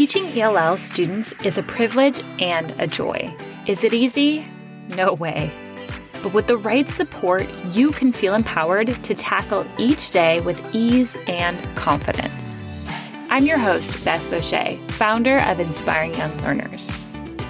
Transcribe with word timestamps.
Teaching 0.00 0.40
ELL 0.40 0.78
students 0.78 1.34
is 1.44 1.58
a 1.58 1.62
privilege 1.62 2.22
and 2.40 2.70
a 2.80 2.86
joy. 2.86 3.36
Is 3.66 3.84
it 3.84 3.92
easy? 3.92 4.48
No 4.96 5.12
way. 5.12 5.52
But 6.22 6.32
with 6.32 6.46
the 6.46 6.56
right 6.56 6.88
support, 6.88 7.46
you 7.66 7.90
can 7.90 8.10
feel 8.10 8.34
empowered 8.34 8.86
to 9.04 9.14
tackle 9.14 9.66
each 9.76 10.10
day 10.10 10.40
with 10.40 10.58
ease 10.72 11.18
and 11.26 11.62
confidence. 11.76 12.64
I'm 13.28 13.44
your 13.44 13.58
host, 13.58 14.02
Beth 14.02 14.22
Vaucher, 14.30 14.78
founder 14.88 15.36
of 15.40 15.60
Inspiring 15.60 16.14
Young 16.14 16.34
Learners. 16.38 16.90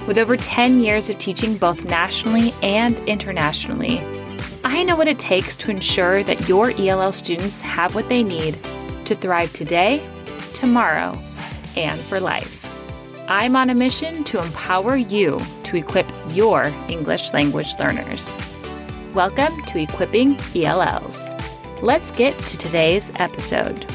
With 0.08 0.18
over 0.18 0.36
10 0.36 0.82
years 0.82 1.08
of 1.08 1.20
teaching 1.20 1.56
both 1.56 1.84
nationally 1.84 2.52
and 2.64 2.98
internationally, 3.08 4.00
I 4.64 4.82
know 4.82 4.96
what 4.96 5.06
it 5.06 5.20
takes 5.20 5.54
to 5.58 5.70
ensure 5.70 6.24
that 6.24 6.48
your 6.48 6.72
ELL 6.72 7.12
students 7.12 7.60
have 7.60 7.94
what 7.94 8.08
they 8.08 8.24
need 8.24 8.58
to 9.04 9.14
thrive 9.14 9.52
today, 9.52 10.04
tomorrow, 10.52 11.16
and 11.80 12.00
for 12.00 12.20
life. 12.20 12.68
I'm 13.26 13.56
on 13.56 13.70
a 13.70 13.74
mission 13.74 14.22
to 14.24 14.42
empower 14.42 14.96
you 14.96 15.40
to 15.64 15.76
equip 15.76 16.10
your 16.28 16.64
English 16.88 17.32
language 17.32 17.72
learners. 17.78 18.34
Welcome 19.14 19.64
to 19.66 19.80
Equipping 19.80 20.38
ELLs. 20.54 21.26
Let's 21.82 22.10
get 22.10 22.38
to 22.38 22.58
today's 22.58 23.10
episode. 23.14 23.86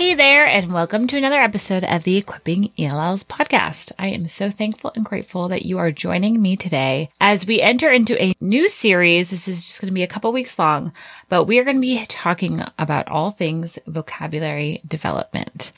Hey 0.00 0.14
there, 0.14 0.48
and 0.48 0.72
welcome 0.72 1.06
to 1.08 1.18
another 1.18 1.42
episode 1.42 1.84
of 1.84 2.04
the 2.04 2.16
Equipping 2.16 2.72
ELLs 2.78 3.22
podcast. 3.22 3.92
I 3.98 4.08
am 4.08 4.28
so 4.28 4.50
thankful 4.50 4.92
and 4.96 5.04
grateful 5.04 5.48
that 5.48 5.66
you 5.66 5.76
are 5.76 5.92
joining 5.92 6.40
me 6.40 6.56
today 6.56 7.10
as 7.20 7.44
we 7.44 7.60
enter 7.60 7.90
into 7.90 8.18
a 8.18 8.34
new 8.40 8.70
series. 8.70 9.28
This 9.28 9.46
is 9.46 9.66
just 9.66 9.78
going 9.78 9.90
to 9.90 9.94
be 9.94 10.02
a 10.02 10.06
couple 10.06 10.32
weeks 10.32 10.58
long, 10.58 10.94
but 11.28 11.44
we 11.44 11.58
are 11.58 11.64
going 11.64 11.76
to 11.76 11.82
be 11.82 12.06
talking 12.06 12.64
about 12.78 13.08
all 13.08 13.32
things 13.32 13.78
vocabulary 13.86 14.80
development. 14.88 15.70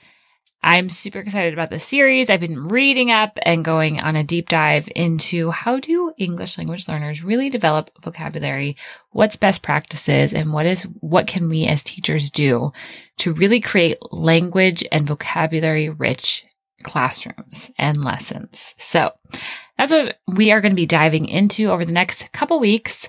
I'm 0.65 0.91
super 0.91 1.19
excited 1.19 1.53
about 1.53 1.71
this 1.71 1.85
series. 1.85 2.31
I've 2.31 2.41
been 2.41 2.63
reading 2.63 3.11
up 3.11 3.37
and 3.43 3.65
going 3.65 3.99
on 3.99 4.15
a 4.15 4.23
deep 4.23 4.49
dive 4.49 4.89
into 4.95 5.51
how 5.51 5.81
do 5.81 6.13
English 6.19 6.57
language 6.57 6.87
learners 6.87 7.25
really 7.25 7.51
develop 7.51 7.91
vocabulary, 8.03 8.77
what's 9.11 9.37
best 9.37 9.63
practices, 9.63 10.33
and 10.33 10.53
what 10.53 10.67
is 10.67 10.83
what 11.01 11.27
can 11.27 11.49
we 11.49 11.67
as 11.67 11.83
teachers 11.83 12.31
do 12.31 12.73
to 13.19 13.33
really 13.33 13.61
create 13.61 13.99
language 14.13 14.85
and 14.93 15.07
vocabulary 15.07 15.89
rich 15.89 16.45
classrooms 16.85 17.73
and 17.77 18.05
lessons. 18.05 18.75
So 18.79 19.11
that's 19.77 19.91
what 19.91 20.19
we 20.29 20.53
are 20.53 20.61
going 20.61 20.73
to 20.73 20.77
be 20.77 20.87
diving 20.87 21.27
into 21.27 21.71
over 21.71 21.85
the 21.85 21.93
next 21.93 22.31
couple 22.33 22.61
weeks 22.61 23.09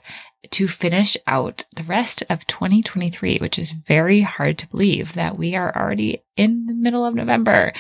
to 0.52 0.68
finish 0.68 1.18
out 1.28 1.66
the 1.76 1.84
rest 1.84 2.24
of 2.30 2.46
2023, 2.48 3.38
which 3.40 3.58
is 3.58 3.72
very 3.72 4.22
hard 4.22 4.58
to 4.60 4.70
believe 4.70 5.14
that 5.14 5.38
we 5.38 5.56
are 5.56 5.76
already 5.76 6.24
in 6.36 6.66
the 6.66 6.74
middle 6.74 7.06
of 7.06 7.16
November. 7.16 7.74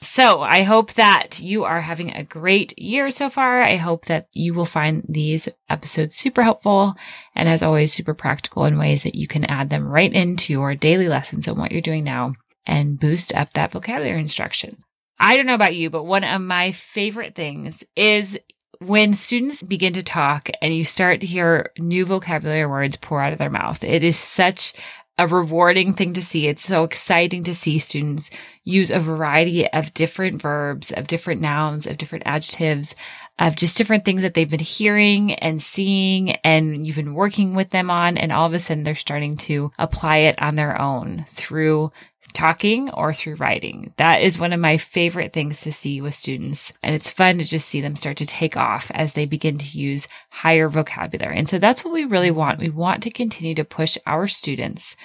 So 0.00 0.42
I 0.42 0.64
hope 0.64 0.94
that 0.94 1.40
you 1.40 1.64
are 1.64 1.80
having 1.80 2.10
a 2.10 2.24
great 2.24 2.78
year 2.78 3.10
so 3.10 3.30
far. 3.30 3.62
I 3.62 3.76
hope 3.76 4.04
that 4.06 4.28
you 4.32 4.52
will 4.52 4.66
find 4.66 5.04
these 5.08 5.48
episodes 5.70 6.16
super 6.16 6.42
helpful 6.42 6.94
and 7.34 7.48
as 7.48 7.62
always, 7.62 7.92
super 7.92 8.12
practical 8.12 8.66
in 8.66 8.78
ways 8.78 9.02
that 9.04 9.14
you 9.14 9.26
can 9.26 9.44
add 9.46 9.70
them 9.70 9.88
right 9.88 10.12
into 10.12 10.52
your 10.52 10.74
daily 10.74 11.08
lessons 11.08 11.48
and 11.48 11.56
what 11.56 11.72
you're 11.72 11.80
doing 11.80 12.04
now 12.04 12.34
and 12.66 13.00
boost 13.00 13.34
up 13.34 13.54
that 13.54 13.72
vocabulary 13.72 14.20
instruction. 14.20 14.76
I 15.18 15.36
don't 15.36 15.46
know 15.46 15.54
about 15.54 15.76
you, 15.76 15.90
but 15.90 16.04
one 16.04 16.24
of 16.24 16.42
my 16.42 16.72
favorite 16.72 17.34
things 17.34 17.82
is 17.96 18.38
when 18.80 19.14
students 19.14 19.62
begin 19.62 19.92
to 19.94 20.02
talk 20.02 20.48
and 20.62 20.74
you 20.74 20.84
start 20.84 21.20
to 21.20 21.26
hear 21.26 21.70
new 21.78 22.04
vocabulary 22.04 22.66
words 22.66 22.96
pour 22.96 23.20
out 23.20 23.32
of 23.32 23.38
their 23.38 23.50
mouth, 23.50 23.82
it 23.84 24.02
is 24.02 24.18
such 24.18 24.74
a 25.16 25.28
rewarding 25.28 25.92
thing 25.92 26.12
to 26.14 26.22
see. 26.22 26.48
It's 26.48 26.64
so 26.64 26.82
exciting 26.82 27.44
to 27.44 27.54
see 27.54 27.78
students 27.78 28.30
use 28.64 28.90
a 28.90 28.98
variety 28.98 29.68
of 29.68 29.94
different 29.94 30.42
verbs, 30.42 30.90
of 30.92 31.06
different 31.06 31.40
nouns, 31.40 31.86
of 31.86 31.98
different 31.98 32.24
adjectives, 32.26 32.96
of 33.38 33.56
just 33.56 33.76
different 33.76 34.04
things 34.04 34.22
that 34.22 34.34
they've 34.34 34.50
been 34.50 34.60
hearing 34.60 35.34
and 35.34 35.62
seeing 35.62 36.30
and 36.44 36.86
you've 36.86 36.96
been 36.96 37.14
working 37.14 37.54
with 37.54 37.70
them 37.70 37.90
on. 37.90 38.16
And 38.16 38.32
all 38.32 38.46
of 38.46 38.54
a 38.54 38.60
sudden 38.60 38.84
they're 38.84 38.94
starting 38.94 39.36
to 39.38 39.72
apply 39.78 40.18
it 40.18 40.40
on 40.40 40.54
their 40.54 40.80
own 40.80 41.26
through 41.30 41.90
talking 42.32 42.90
or 42.90 43.12
through 43.12 43.36
writing. 43.36 43.92
That 43.96 44.22
is 44.22 44.38
one 44.38 44.52
of 44.52 44.60
my 44.60 44.76
favorite 44.76 45.32
things 45.32 45.60
to 45.62 45.72
see 45.72 46.00
with 46.00 46.14
students. 46.14 46.72
And 46.82 46.94
it's 46.94 47.10
fun 47.10 47.38
to 47.38 47.44
just 47.44 47.68
see 47.68 47.80
them 47.80 47.94
start 47.96 48.16
to 48.18 48.26
take 48.26 48.56
off 48.56 48.90
as 48.94 49.12
they 49.12 49.26
begin 49.26 49.58
to 49.58 49.78
use 49.78 50.08
higher 50.30 50.68
vocabulary. 50.68 51.38
And 51.38 51.48
so 51.48 51.58
that's 51.58 51.84
what 51.84 51.94
we 51.94 52.04
really 52.04 52.30
want. 52.30 52.60
We 52.60 52.70
want 52.70 53.02
to 53.04 53.10
continue 53.10 53.54
to 53.56 53.64
push 53.64 53.98
our 54.06 54.26
students 54.26 54.96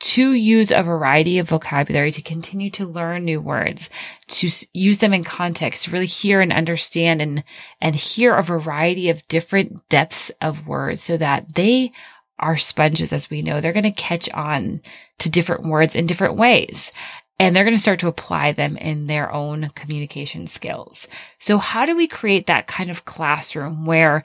to 0.00 0.32
use 0.32 0.70
a 0.70 0.82
variety 0.82 1.38
of 1.38 1.48
vocabulary 1.48 2.10
to 2.12 2.22
continue 2.22 2.70
to 2.70 2.86
learn 2.86 3.24
new 3.24 3.40
words, 3.40 3.90
to 4.28 4.50
use 4.72 4.98
them 4.98 5.12
in 5.12 5.24
context, 5.24 5.84
to 5.84 5.90
really 5.90 6.06
hear 6.06 6.40
and 6.40 6.52
understand 6.52 7.20
and, 7.20 7.44
and 7.80 7.94
hear 7.94 8.34
a 8.34 8.42
variety 8.42 9.10
of 9.10 9.26
different 9.28 9.88
depths 9.88 10.30
of 10.40 10.66
words 10.66 11.02
so 11.02 11.16
that 11.18 11.54
they 11.54 11.92
are 12.38 12.56
sponges, 12.56 13.12
as 13.12 13.28
we 13.28 13.42
know. 13.42 13.60
They're 13.60 13.74
going 13.74 13.82
to 13.82 13.92
catch 13.92 14.28
on 14.30 14.80
to 15.18 15.28
different 15.28 15.64
words 15.64 15.94
in 15.94 16.06
different 16.06 16.36
ways. 16.36 16.90
And 17.38 17.54
they're 17.54 17.64
going 17.64 17.76
to 17.76 17.80
start 17.80 18.00
to 18.00 18.08
apply 18.08 18.52
them 18.52 18.76
in 18.76 19.06
their 19.06 19.30
own 19.32 19.70
communication 19.74 20.46
skills. 20.46 21.08
So 21.38 21.58
how 21.58 21.84
do 21.84 21.94
we 21.96 22.06
create 22.06 22.46
that 22.46 22.66
kind 22.66 22.90
of 22.90 23.04
classroom 23.04 23.86
where 23.86 24.24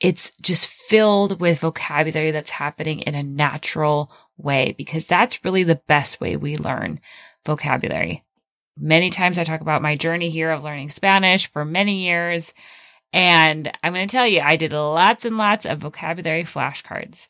it's 0.00 0.32
just 0.40 0.66
filled 0.66 1.40
with 1.40 1.60
vocabulary 1.60 2.30
that's 2.30 2.50
happening 2.50 3.00
in 3.00 3.14
a 3.14 3.22
natural 3.22 4.10
way? 4.42 4.74
Because 4.76 5.06
that's 5.06 5.44
really 5.44 5.62
the 5.62 5.80
best 5.86 6.20
way 6.20 6.36
we 6.36 6.56
learn 6.56 7.00
vocabulary. 7.44 8.24
Many 8.78 9.10
times 9.10 9.38
I 9.38 9.44
talk 9.44 9.60
about 9.60 9.82
my 9.82 9.94
journey 9.96 10.28
here 10.28 10.50
of 10.50 10.64
learning 10.64 10.90
Spanish 10.90 11.50
for 11.50 11.64
many 11.64 12.04
years. 12.04 12.54
And 13.12 13.70
I'm 13.82 13.92
going 13.92 14.08
to 14.08 14.12
tell 14.12 14.26
you, 14.26 14.40
I 14.42 14.56
did 14.56 14.72
lots 14.72 15.24
and 15.24 15.36
lots 15.36 15.66
of 15.66 15.78
vocabulary 15.78 16.44
flashcards. 16.44 17.26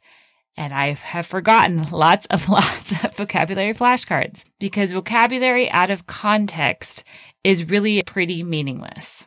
And 0.57 0.75
I 0.75 0.93
have 0.93 1.27
forgotten 1.27 1.91
lots 1.91 2.27
of 2.27 2.49
lots 2.49 3.05
of 3.05 3.17
vocabulary 3.17 3.75
flashcards 3.75 4.45
because 4.59 4.93
vocabulary 4.93 5.71
out 5.71 5.91
of 5.91 6.07
context 6.07 7.05
is 7.43 7.69
really 7.69 8.03
pretty 8.03 8.43
meaningless. 8.43 9.27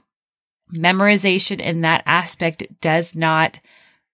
Memorization 0.74 1.60
in 1.60 1.82
that 1.82 2.04
aspect 2.06 2.64
does 2.82 3.16
not, 3.16 3.60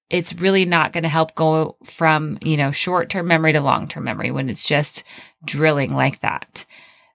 it's 0.10 0.34
really 0.34 0.66
not 0.66 0.94
going 0.94 1.04
to 1.04 1.10
help 1.10 1.36
go 1.36 1.76
from, 1.84 2.40
you 2.42 2.58
know, 2.58 2.72
short 2.72 3.10
term 3.10 3.28
memory 3.28 3.54
to 3.54 3.62
long 3.62 3.88
term 3.88 4.04
memory 4.04 4.32
when 4.32 4.50
it's 4.50 4.68
just 4.68 5.04
drilling 5.46 5.94
like 5.94 6.20
that. 6.22 6.66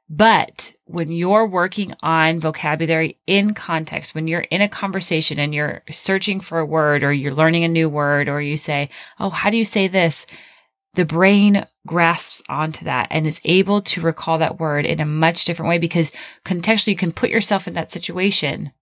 But 0.08 0.74
when 0.84 1.10
you're 1.10 1.46
working 1.46 1.94
on 2.02 2.38
vocabulary 2.38 3.18
in 3.26 3.54
context, 3.54 4.14
when 4.14 4.28
you're 4.28 4.42
in 4.42 4.60
a 4.60 4.68
conversation 4.68 5.38
and 5.38 5.54
you're 5.54 5.82
searching 5.90 6.40
for 6.40 6.58
a 6.58 6.66
word 6.66 7.02
or 7.02 7.12
you're 7.12 7.32
learning 7.32 7.64
a 7.64 7.68
new 7.68 7.88
word 7.88 8.28
or 8.28 8.40
you 8.40 8.56
say, 8.56 8.90
Oh, 9.18 9.30
how 9.30 9.50
do 9.50 9.56
you 9.56 9.64
say 9.64 9.88
this? 9.88 10.26
The 10.92 11.06
brain 11.06 11.66
grasps 11.86 12.42
onto 12.48 12.84
that 12.84 13.08
and 13.10 13.26
is 13.26 13.40
able 13.44 13.82
to 13.82 14.00
recall 14.00 14.38
that 14.38 14.60
word 14.60 14.86
in 14.86 15.00
a 15.00 15.06
much 15.06 15.46
different 15.46 15.70
way 15.70 15.78
because 15.78 16.12
contextually 16.44 16.88
you 16.88 16.96
can 16.96 17.10
put 17.10 17.30
yourself 17.30 17.66
in 17.66 17.74
that 17.74 17.90
situation 17.90 18.72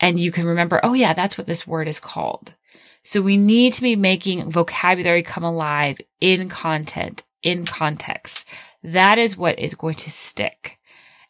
and 0.00 0.20
you 0.20 0.32
can 0.32 0.44
remember, 0.44 0.80
Oh 0.82 0.92
yeah, 0.94 1.14
that's 1.14 1.38
what 1.38 1.46
this 1.46 1.66
word 1.66 1.88
is 1.88 2.00
called. 2.00 2.54
So 3.06 3.22
we 3.22 3.36
need 3.36 3.72
to 3.74 3.82
be 3.82 3.94
making 3.94 4.50
vocabulary 4.50 5.22
come 5.22 5.44
alive 5.44 6.00
in 6.20 6.48
content, 6.48 7.22
in 7.40 7.64
context. 7.64 8.44
That 8.82 9.16
is 9.16 9.36
what 9.36 9.60
is 9.60 9.76
going 9.76 9.94
to 9.94 10.10
stick. 10.10 10.74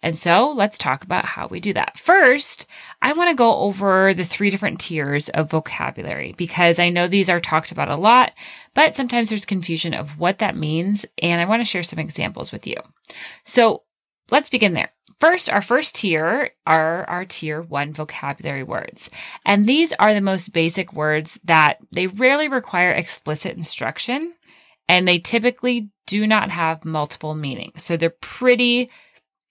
And 0.02 0.16
so 0.16 0.52
let's 0.56 0.78
talk 0.78 1.04
about 1.04 1.26
how 1.26 1.48
we 1.48 1.60
do 1.60 1.74
that. 1.74 1.98
First, 1.98 2.66
I 3.02 3.12
want 3.12 3.28
to 3.28 3.36
go 3.36 3.56
over 3.58 4.14
the 4.14 4.24
three 4.24 4.48
different 4.48 4.80
tiers 4.80 5.28
of 5.28 5.50
vocabulary 5.50 6.34
because 6.38 6.78
I 6.78 6.88
know 6.88 7.08
these 7.08 7.28
are 7.28 7.40
talked 7.40 7.72
about 7.72 7.90
a 7.90 7.96
lot, 7.96 8.32
but 8.72 8.96
sometimes 8.96 9.28
there's 9.28 9.44
confusion 9.44 9.92
of 9.92 10.18
what 10.18 10.38
that 10.38 10.56
means. 10.56 11.04
And 11.20 11.42
I 11.42 11.44
want 11.44 11.60
to 11.60 11.66
share 11.66 11.82
some 11.82 11.98
examples 11.98 12.52
with 12.52 12.66
you. 12.66 12.76
So 13.44 13.82
let's 14.30 14.48
begin 14.48 14.72
there. 14.72 14.92
First, 15.18 15.48
our 15.48 15.62
first 15.62 15.94
tier 15.94 16.50
are 16.66 17.08
our 17.08 17.24
tier 17.24 17.62
one 17.62 17.92
vocabulary 17.92 18.62
words. 18.62 19.08
And 19.46 19.66
these 19.66 19.92
are 19.98 20.12
the 20.12 20.20
most 20.20 20.52
basic 20.52 20.92
words 20.92 21.40
that 21.44 21.78
they 21.90 22.06
rarely 22.06 22.48
require 22.48 22.90
explicit 22.90 23.56
instruction 23.56 24.34
and 24.88 25.08
they 25.08 25.18
typically 25.18 25.90
do 26.06 26.26
not 26.26 26.50
have 26.50 26.84
multiple 26.84 27.34
meanings. 27.34 27.82
So 27.82 27.96
they're 27.96 28.10
pretty 28.10 28.90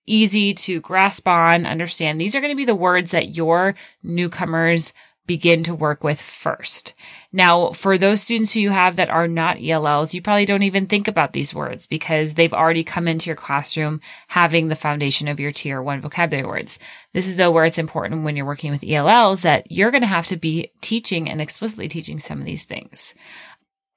easy 0.06 0.53
to 0.53 0.79
grasp 0.81 1.27
on, 1.27 1.65
understand. 1.65 2.21
These 2.21 2.35
are 2.35 2.41
going 2.41 2.53
to 2.53 2.57
be 2.57 2.65
the 2.65 2.75
words 2.75 3.11
that 3.11 3.35
your 3.35 3.75
newcomers 4.03 4.94
begin 5.27 5.63
to 5.63 5.75
work 5.75 6.04
with 6.04 6.22
first. 6.22 6.94
Now, 7.31 7.72
for 7.72 7.98
those 7.98 8.22
students 8.22 8.51
who 8.51 8.60
you 8.60 8.69
have 8.69 8.95
that 8.95 9.10
are 9.10 9.27
not 9.27 9.62
ELLs, 9.62 10.13
you 10.13 10.22
probably 10.22 10.45
don't 10.45 10.63
even 10.63 10.86
think 10.86 11.07
about 11.07 11.33
these 11.33 11.54
words 11.54 11.88
because 11.88 12.33
they've 12.33 12.54
already 12.54 12.83
come 12.83 13.07
into 13.07 13.27
your 13.27 13.36
classroom 13.36 14.01
having 14.27 14.68
the 14.68 14.75
foundation 14.75 15.27
of 15.27 15.39
your 15.39 15.51
tier 15.51 15.81
one 15.81 16.01
vocabulary 16.01 16.48
words. 16.48 16.80
This 17.13 17.27
is 17.27 17.38
though 17.38 17.51
where 17.51 17.66
it's 17.66 17.77
important 17.77 18.24
when 18.24 18.36
you're 18.36 18.45
working 18.45 18.72
with 18.72 18.83
ELLs 18.83 19.42
that 19.42 19.72
you're 19.72 19.92
going 19.92 20.01
to 20.01 20.07
have 20.07 20.27
to 20.27 20.38
be 20.38 20.72
teaching 20.81 21.30
and 21.30 21.42
explicitly 21.42 21.88
teaching 21.88 22.19
some 22.19 22.39
of 22.39 22.45
these 22.45 22.63
things. 22.63 23.13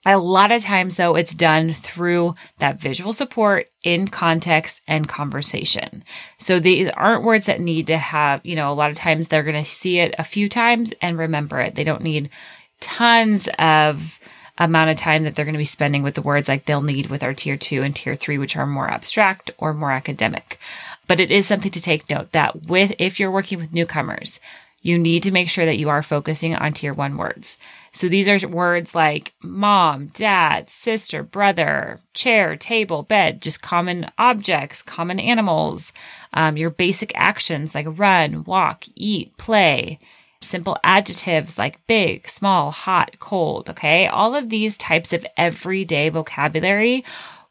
A 0.07 0.17
lot 0.17 0.53
of 0.53 0.63
times, 0.63 0.97
though, 0.97 1.17
it's 1.17 1.35
done 1.35 1.75
through 1.75 2.35
that 2.59 2.81
visual 2.81 3.13
support 3.13 3.67
in 3.83 4.09
context 4.09 4.81
and 4.87 5.09
conversation. 5.09 6.05
So 6.39 6.61
these 6.61 6.89
aren't 6.91 7.25
words 7.25 7.47
that 7.47 7.61
need 7.61 7.89
to 7.89 7.99
have, 7.99 8.45
you 8.47 8.55
know, 8.55 8.73
a 8.73 8.75
lot 8.75 8.91
of 8.91 8.97
times 8.97 9.29
they're 9.29 9.43
going 9.43 9.63
to 9.63 9.69
see 9.69 9.99
it 9.99 10.15
a 10.17 10.25
few 10.25 10.49
times 10.49 10.93
and 11.03 11.19
remember 11.19 11.61
it. 11.61 11.75
They 11.75 11.85
don't 11.85 12.03
need 12.03 12.31
tons 12.81 13.49
of 13.59 14.19
amount 14.57 14.91
of 14.91 14.99
time 14.99 15.25
that 15.25 15.35
they're 15.35 15.45
going 15.45 15.55
to 15.55 15.59
be 15.59 15.65
spending 15.65 16.03
with 16.03 16.15
the 16.15 16.23
words 16.23 16.49
like 16.49 16.65
they'll 16.65 16.81
need 16.81 17.09
with 17.09 17.23
our 17.23 17.35
tier 17.35 17.57
two 17.57 17.83
and 17.83 17.95
tier 17.95 18.17
three, 18.17 18.39
which 18.39 18.57
are 18.57 18.67
more 18.67 18.89
abstract 18.89 19.51
or 19.59 19.75
more 19.75 19.93
academic. 19.93 20.59
But 21.07 21.21
it 21.21 21.31
is 21.31 21.47
something 21.47 21.73
to 21.73 21.83
take 21.83 22.09
note 22.09 22.33
that 22.33 22.67
with, 22.67 22.93
if 22.99 23.19
you're 23.19 23.31
working 23.31 23.59
with 23.59 23.73
newcomers, 23.73 24.41
you 24.81 24.99
need 24.99 25.23
to 25.25 25.31
make 25.31 25.49
sure 25.49 25.67
that 25.67 25.79
you 25.79 25.89
are 25.89 26.03
focusing 26.03 26.55
on 26.55 26.73
tier 26.73 26.93
one 26.93 27.17
words. 27.17 27.59
So 27.93 28.09
these 28.09 28.29
are 28.29 28.49
words 28.49 28.95
like 28.95 29.33
mom, 29.43 30.07
dad, 30.09 30.71
sister, 30.71 31.23
brother, 31.23 31.99
chair, 32.15 32.57
table, 32.57 33.03
bed, 33.03 33.43
just 33.43 33.61
common 33.61 34.11
objects, 34.19 34.83
common 34.83 35.19
animals, 35.19 35.93
um, 36.33 36.57
your 36.57 36.71
basic 36.71 37.13
actions 37.17 37.75
like 37.75 37.87
run, 37.99 38.45
walk, 38.45 38.85
eat, 38.95 39.37
play, 39.37 39.99
simple 40.41 40.79
adjectives 40.85 41.59
like 41.59 41.85
big, 41.87 42.29
small, 42.29 42.71
hot, 42.71 43.19
cold. 43.19 43.69
Okay. 43.71 44.07
All 44.07 44.35
of 44.35 44.49
these 44.49 44.77
types 44.77 45.13
of 45.13 45.27
everyday 45.37 46.09
vocabulary 46.09 47.05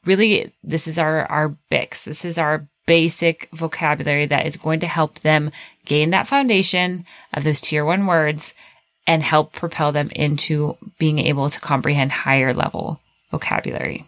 really, 0.05 0.53
this 0.63 0.87
is 0.87 0.97
our, 0.97 1.25
our 1.25 1.55
BICS. 1.69 2.05
This 2.05 2.25
is 2.25 2.37
our 2.37 2.67
basic 2.87 3.49
vocabulary 3.53 4.25
that 4.25 4.47
is 4.47 4.57
going 4.57 4.79
to 4.79 4.87
help 4.87 5.19
them 5.19 5.51
gain 5.85 6.09
that 6.09 6.25
foundation 6.25 7.05
of 7.33 7.43
those 7.43 7.61
tier 7.61 7.85
one 7.85 8.07
words 8.07 8.55
and 9.05 9.21
help 9.21 9.53
propel 9.53 9.91
them 9.91 10.09
into 10.09 10.75
being 10.97 11.19
able 11.19 11.49
to 11.49 11.59
comprehend 11.59 12.11
higher 12.11 12.53
level 12.53 12.99
vocabulary. 13.29 14.05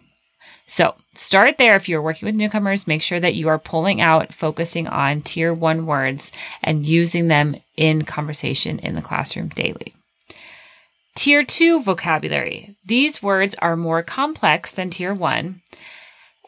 So 0.66 0.94
start 1.14 1.58
there. 1.58 1.74
If 1.74 1.88
you're 1.88 2.02
working 2.02 2.26
with 2.26 2.36
newcomers, 2.36 2.86
make 2.86 3.02
sure 3.02 3.18
that 3.18 3.34
you 3.34 3.48
are 3.48 3.58
pulling 3.58 4.00
out, 4.00 4.32
focusing 4.32 4.86
on 4.86 5.20
tier 5.22 5.52
one 5.52 5.84
words 5.84 6.30
and 6.62 6.86
using 6.86 7.28
them 7.28 7.56
in 7.76 8.04
conversation 8.04 8.78
in 8.78 8.94
the 8.94 9.02
classroom 9.02 9.48
daily. 9.48 9.94
Tier 11.16 11.44
two 11.44 11.82
vocabulary. 11.82 12.76
These 12.86 13.22
words 13.22 13.56
are 13.58 13.76
more 13.76 14.02
complex 14.02 14.70
than 14.70 14.90
tier 14.90 15.12
one 15.12 15.60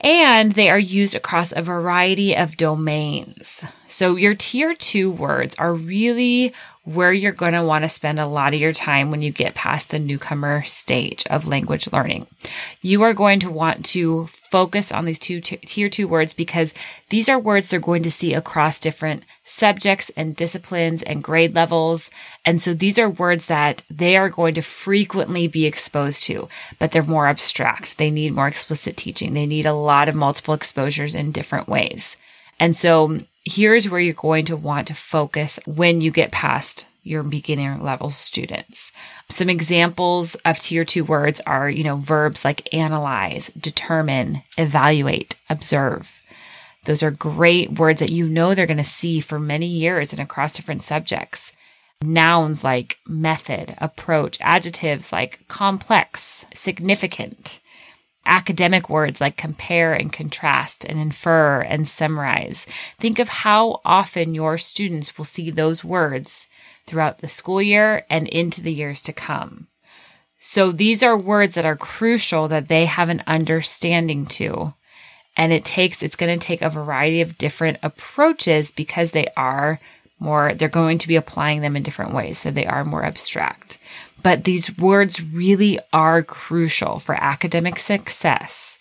and 0.02 0.52
they 0.52 0.68
are 0.68 0.78
used 0.78 1.14
across 1.14 1.52
a 1.52 1.62
variety 1.62 2.36
of 2.36 2.56
domains. 2.56 3.64
So 3.86 4.16
your 4.16 4.34
tier 4.34 4.74
two 4.74 5.10
words 5.10 5.54
are 5.56 5.74
really 5.74 6.52
where 6.84 7.12
you're 7.12 7.30
going 7.30 7.52
to 7.52 7.62
want 7.62 7.82
to 7.82 7.88
spend 7.88 8.18
a 8.18 8.26
lot 8.26 8.54
of 8.54 8.60
your 8.60 8.72
time 8.72 9.10
when 9.10 9.22
you 9.22 9.30
get 9.30 9.54
past 9.54 9.90
the 9.90 9.98
newcomer 10.00 10.64
stage 10.64 11.24
of 11.28 11.46
language 11.46 11.90
learning. 11.92 12.26
You 12.80 13.02
are 13.02 13.14
going 13.14 13.38
to 13.40 13.50
want 13.50 13.84
to 13.86 14.26
focus 14.50 14.90
on 14.90 15.04
these 15.04 15.20
two 15.20 15.40
t- 15.40 15.58
tier 15.58 15.88
two 15.88 16.08
words 16.08 16.34
because 16.34 16.74
these 17.08 17.28
are 17.28 17.38
words 17.38 17.70
they're 17.70 17.78
going 17.78 18.02
to 18.02 18.10
see 18.10 18.34
across 18.34 18.80
different 18.80 19.22
subjects 19.44 20.10
and 20.16 20.34
disciplines 20.34 21.04
and 21.04 21.22
grade 21.22 21.54
levels. 21.54 22.10
And 22.44 22.60
so 22.60 22.74
these 22.74 22.98
are 22.98 23.08
words 23.08 23.46
that 23.46 23.82
they 23.88 24.16
are 24.16 24.28
going 24.28 24.54
to 24.54 24.62
frequently 24.62 25.46
be 25.46 25.66
exposed 25.66 26.24
to, 26.24 26.48
but 26.80 26.90
they're 26.90 27.04
more 27.04 27.28
abstract. 27.28 27.96
They 27.96 28.10
need 28.10 28.34
more 28.34 28.48
explicit 28.48 28.96
teaching. 28.96 29.34
They 29.34 29.46
need 29.46 29.66
a 29.66 29.72
lot 29.72 30.08
of 30.08 30.16
multiple 30.16 30.54
exposures 30.54 31.14
in 31.14 31.30
different 31.30 31.68
ways. 31.68 32.16
And 32.58 32.74
so 32.74 33.20
here's 33.44 33.88
where 33.88 34.00
you're 34.00 34.14
going 34.14 34.44
to 34.46 34.56
want 34.56 34.88
to 34.88 34.94
focus 34.94 35.58
when 35.66 36.00
you 36.00 36.10
get 36.10 36.30
past 36.32 36.86
your 37.02 37.22
beginner 37.22 37.78
level 37.80 38.10
students. 38.10 38.92
Some 39.28 39.50
examples 39.50 40.36
of 40.44 40.60
tier 40.60 40.84
two 40.84 41.04
words 41.04 41.40
are, 41.46 41.68
you 41.68 41.82
know, 41.82 41.96
verbs 41.96 42.44
like 42.44 42.72
analyze, 42.72 43.48
determine, 43.58 44.42
evaluate, 44.56 45.34
observe. 45.50 46.20
Those 46.84 47.02
are 47.02 47.10
great 47.10 47.72
words 47.78 48.00
that 48.00 48.10
you 48.10 48.26
know 48.26 48.54
they're 48.54 48.66
going 48.66 48.76
to 48.76 48.84
see 48.84 49.20
for 49.20 49.38
many 49.38 49.66
years 49.66 50.12
and 50.12 50.20
across 50.20 50.52
different 50.52 50.82
subjects. 50.82 51.52
Nouns 52.02 52.64
like 52.64 52.98
method, 53.06 53.76
approach, 53.78 54.38
adjectives 54.40 55.12
like 55.12 55.40
complex, 55.46 56.46
significant, 56.54 57.60
academic 58.24 58.88
words 58.88 59.20
like 59.20 59.36
compare 59.36 59.92
and 59.92 60.12
contrast 60.12 60.84
and 60.84 60.98
infer 60.98 61.60
and 61.60 61.88
summarize. 61.88 62.66
Think 62.98 63.18
of 63.18 63.28
how 63.28 63.80
often 63.84 64.34
your 64.34 64.58
students 64.58 65.18
will 65.18 65.24
see 65.24 65.50
those 65.50 65.84
words 65.84 66.48
throughout 66.86 67.18
the 67.18 67.28
school 67.28 67.62
year 67.62 68.04
and 68.08 68.28
into 68.28 68.60
the 68.60 68.72
years 68.72 69.02
to 69.02 69.12
come. 69.12 69.68
So 70.40 70.72
these 70.72 71.02
are 71.02 71.16
words 71.16 71.54
that 71.54 71.64
are 71.64 71.76
crucial 71.76 72.48
that 72.48 72.68
they 72.68 72.86
have 72.86 73.08
an 73.08 73.22
understanding 73.26 74.26
to. 74.26 74.74
And 75.36 75.52
it 75.52 75.64
takes, 75.64 76.02
it's 76.02 76.16
going 76.16 76.36
to 76.36 76.44
take 76.44 76.62
a 76.62 76.68
variety 76.68 77.20
of 77.20 77.38
different 77.38 77.78
approaches 77.82 78.70
because 78.70 79.12
they 79.12 79.28
are 79.36 79.80
more, 80.18 80.54
they're 80.54 80.68
going 80.68 80.98
to 80.98 81.08
be 81.08 81.16
applying 81.16 81.60
them 81.60 81.76
in 81.76 81.82
different 81.82 82.12
ways. 82.12 82.38
So 82.38 82.50
they 82.50 82.66
are 82.66 82.84
more 82.84 83.04
abstract. 83.04 83.78
But 84.22 84.44
these 84.44 84.76
words 84.78 85.22
really 85.22 85.78
are 85.92 86.22
crucial 86.22 86.98
for 86.98 87.14
academic 87.14 87.78
success 87.78 88.78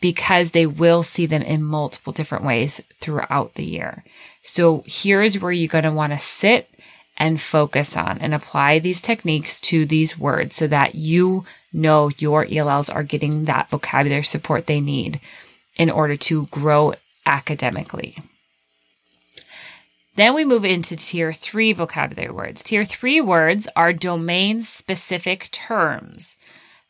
because 0.00 0.50
they 0.50 0.66
will 0.66 1.02
see 1.02 1.26
them 1.26 1.42
in 1.42 1.62
multiple 1.62 2.12
different 2.12 2.44
ways 2.44 2.80
throughout 3.00 3.54
the 3.54 3.64
year. 3.64 4.04
So 4.42 4.82
here's 4.86 5.38
where 5.38 5.52
you're 5.52 5.68
going 5.68 5.84
to 5.84 5.92
want 5.92 6.12
to 6.12 6.18
sit 6.18 6.68
and 7.16 7.40
focus 7.40 7.96
on 7.96 8.18
and 8.18 8.32
apply 8.32 8.78
these 8.78 9.00
techniques 9.00 9.60
to 9.60 9.84
these 9.84 10.18
words 10.18 10.54
so 10.54 10.68
that 10.68 10.94
you 10.94 11.44
know 11.72 12.10
your 12.18 12.46
ELLs 12.46 12.88
are 12.88 13.02
getting 13.02 13.44
that 13.44 13.68
vocabulary 13.70 14.22
support 14.22 14.66
they 14.66 14.80
need 14.80 15.20
in 15.76 15.90
order 15.90 16.16
to 16.16 16.46
grow 16.46 16.94
academically. 17.26 18.16
Then 20.18 20.34
we 20.34 20.44
move 20.44 20.64
into 20.64 20.96
tier 20.96 21.32
three 21.32 21.72
vocabulary 21.72 22.32
words. 22.32 22.64
Tier 22.64 22.84
three 22.84 23.20
words 23.20 23.68
are 23.76 23.92
domain 23.92 24.62
specific 24.62 25.48
terms 25.52 26.34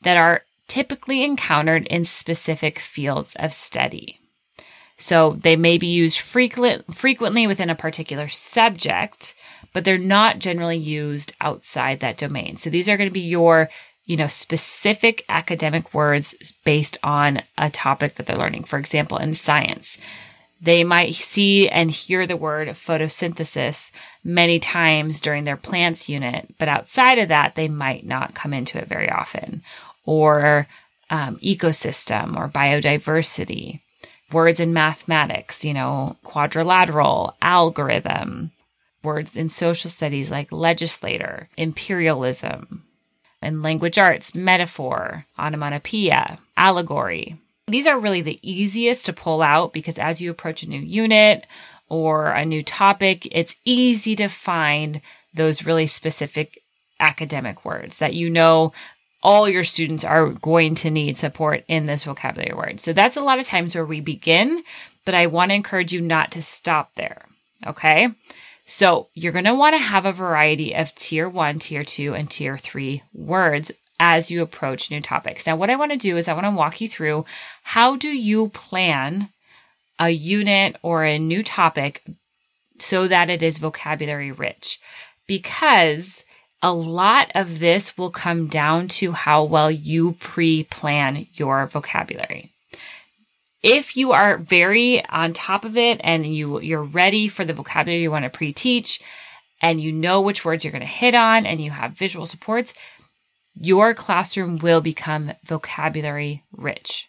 that 0.01 0.17
are 0.17 0.45
typically 0.67 1.23
encountered 1.23 1.87
in 1.89 2.07
specific 2.07 2.79
fields 2.79 3.37
of 3.39 3.53
study. 3.53 4.19
So 4.97 5.33
they 5.33 5.57
may 5.57 5.77
be 5.77 5.89
used 5.89 6.19
frequent, 6.19 6.95
frequently 6.95 7.47
within 7.47 7.69
a 7.69 7.75
particular 7.75 8.29
subject, 8.29 9.35
but 9.75 9.85
they're 9.85 9.99
not 9.99 10.39
generally 10.39 10.79
used 10.79 11.35
outside 11.39 12.01
that 12.01 12.17
domain. 12.17 12.57
So 12.57 12.71
these 12.71 12.89
are 12.89 12.97
going 12.97 13.11
to 13.11 13.13
be 13.13 13.21
your, 13.21 13.69
you 14.07 14.17
know, 14.17 14.29
specific 14.29 15.27
academic 15.29 15.93
words 15.93 16.55
based 16.65 16.97
on 17.03 17.43
a 17.59 17.69
topic 17.69 18.15
that 18.15 18.25
they're 18.25 18.39
learning. 18.39 18.65
For 18.65 18.79
example, 18.79 19.19
in 19.19 19.35
science, 19.35 19.99
they 20.61 20.83
might 20.85 21.15
see 21.15 21.69
and 21.69 21.91
hear 21.91 22.27
the 22.27 22.37
word 22.37 22.69
photosynthesis 22.69 23.91
many 24.25 24.59
times 24.59 25.21
during 25.21 25.45
their 25.45 25.57
plants 25.57 26.09
unit, 26.09 26.55
but 26.59 26.69
outside 26.69 27.19
of 27.19 27.29
that, 27.29 27.55
they 27.55 27.69
might 27.69 28.05
not 28.05 28.35
come 28.35 28.53
into 28.53 28.79
it 28.79 28.89
very 28.89 29.11
often. 29.11 29.63
Or 30.05 30.67
um, 31.11 31.37
ecosystem 31.37 32.37
or 32.37 32.49
biodiversity. 32.49 33.81
Words 34.33 34.61
in 34.61 34.73
mathematics, 34.73 35.65
you 35.65 35.73
know, 35.73 36.17
quadrilateral, 36.23 37.35
algorithm. 37.41 38.51
Words 39.03 39.37
in 39.37 39.49
social 39.49 39.91
studies 39.91 40.31
like 40.31 40.53
legislator, 40.53 41.49
imperialism. 41.57 42.85
In 43.41 43.63
language 43.63 43.97
arts, 43.97 44.35
metaphor, 44.35 45.25
onomatopoeia, 45.39 46.39
allegory. 46.57 47.39
These 47.69 47.87
are 47.87 47.99
really 47.99 48.23
the 48.23 48.39
easiest 48.43 49.07
to 49.07 49.13
pull 49.13 49.43
out 49.43 49.73
because 49.73 49.99
as 49.99 50.21
you 50.21 50.31
approach 50.31 50.63
a 50.63 50.69
new 50.69 50.81
unit 50.81 51.47
or 51.89 52.31
a 52.31 52.45
new 52.45 52.63
topic, 52.63 53.29
it's 53.31 53.57
easy 53.65 54.17
to 54.17 54.29
find 54.29 55.01
those 55.35 55.65
really 55.65 55.87
specific 55.87 56.63
academic 57.01 57.65
words 57.65 57.99
that 57.99 58.15
you 58.15 58.31
know 58.31 58.73
all 59.23 59.49
your 59.49 59.65
students 59.65 60.05
are 60.05 60.31
going 60.31 60.75
to 60.77 60.91
need 60.91 61.19
support 61.19 61.65
in 61.69 61.87
this 61.87 62.05
vocabulary 62.05 62.55
word. 62.55 62.81
So 62.81 62.93
that's 62.93 63.17
a 63.17 63.21
lot 63.21 63.39
of 63.39 63.47
times 63.47 63.75
where 63.75 63.85
we 63.85 64.01
begin, 64.01 64.63
but 65.05 65.15
I 65.15 65.27
want 65.27 65.51
to 65.51 65.57
encourage 65.57 65.93
you 65.93 66.01
not 66.01 66.33
to 66.33 66.43
stop 66.43 66.95
there. 66.95 67.27
Okay. 67.67 68.09
So 68.65 69.09
you're 69.15 69.33
going 69.33 69.45
to 69.47 69.55
want 69.55 69.75
to 69.75 69.79
have 69.79 70.05
a 70.05 70.13
variety 70.13 70.75
of 70.75 70.95
tier 70.95 71.29
one, 71.29 71.59
tier 71.59 71.85
two, 71.85 72.15
and 72.15 72.31
tier 72.31 72.59
three 72.59 73.03
words 73.13 73.73
as 74.01 74.31
you 74.31 74.43
approach 74.43 74.91
new 74.91 75.01
topics. 75.01 75.47
Now, 75.47 75.57
what 75.57 75.71
I 75.71 75.77
want 75.77 75.93
to 75.93 75.99
do 75.99 76.17
is 76.17 76.29
I 76.29 76.33
want 76.33 76.47
to 76.47 76.51
walk 76.51 76.81
you 76.81 76.89
through 76.89 77.25
how 77.63 77.97
do 77.97 78.09
you 78.09 78.49
plan 78.51 79.31
a 79.99 80.11
unit 80.11 80.77
or 80.83 81.05
a 81.05 81.19
new 81.19 81.43
topic 81.43 82.03
so 82.79 83.09
that 83.09 83.31
it 83.31 83.43
is 83.43 83.59
vocabulary 83.59 84.31
rich? 84.31 84.81
Because 85.27 86.25
a 86.63 86.73
lot 86.73 87.31
of 87.35 87.59
this 87.59 87.97
will 87.97 88.11
come 88.11 88.47
down 88.47 88.89
to 88.89 89.13
how 89.13 89.45
well 89.45 89.71
you 89.71 90.13
pre 90.13 90.65
plan 90.65 91.27
your 91.35 91.67
vocabulary. 91.67 92.53
If 93.63 93.97
you 93.97 94.13
are 94.13 94.39
very 94.39 95.05
on 95.07 95.33
top 95.33 95.65
of 95.65 95.77
it 95.77 96.01
and 96.05 96.25
you, 96.33 96.61
you're 96.61 96.83
ready 96.83 97.27
for 97.27 97.45
the 97.45 97.53
vocabulary 97.53 98.03
you 98.03 98.11
want 98.11 98.25
to 98.25 98.31
pre 98.31 98.53
teach 98.53 99.01
and 99.61 99.81
you 99.81 99.93
know 99.93 100.21
which 100.21 100.45
words 100.45 100.65
you're 100.65 100.73
going 100.73 100.81
to 100.81 100.87
hit 100.87 101.15
on 101.15 101.45
and 101.45 101.61
you 101.61 101.71
have 101.71 101.93
visual 101.93 102.27
supports, 102.27 102.75
your 103.61 103.95
classroom 103.95 104.57
will 104.59 104.81
become 104.81 105.33
vocabulary 105.45 106.45
rich. 106.53 107.09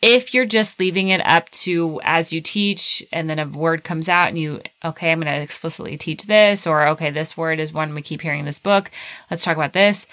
If 0.00 0.34
you're 0.34 0.46
just 0.46 0.80
leaving 0.80 1.08
it 1.08 1.20
up 1.24 1.48
to 1.50 2.00
as 2.02 2.32
you 2.32 2.40
teach 2.40 3.04
and 3.12 3.30
then 3.30 3.38
a 3.38 3.46
word 3.46 3.84
comes 3.84 4.08
out 4.08 4.26
and 4.26 4.36
you, 4.36 4.60
okay, 4.84 5.12
I'm 5.12 5.20
going 5.20 5.32
to 5.32 5.40
explicitly 5.40 5.96
teach 5.96 6.24
this, 6.24 6.66
or 6.66 6.88
okay, 6.88 7.10
this 7.10 7.36
word 7.36 7.60
is 7.60 7.72
one 7.72 7.94
we 7.94 8.02
keep 8.02 8.20
hearing 8.20 8.40
in 8.40 8.46
this 8.46 8.58
book. 8.58 8.90
Let's 9.30 9.44
talk 9.44 9.56
about 9.56 9.72
this. 9.72 10.08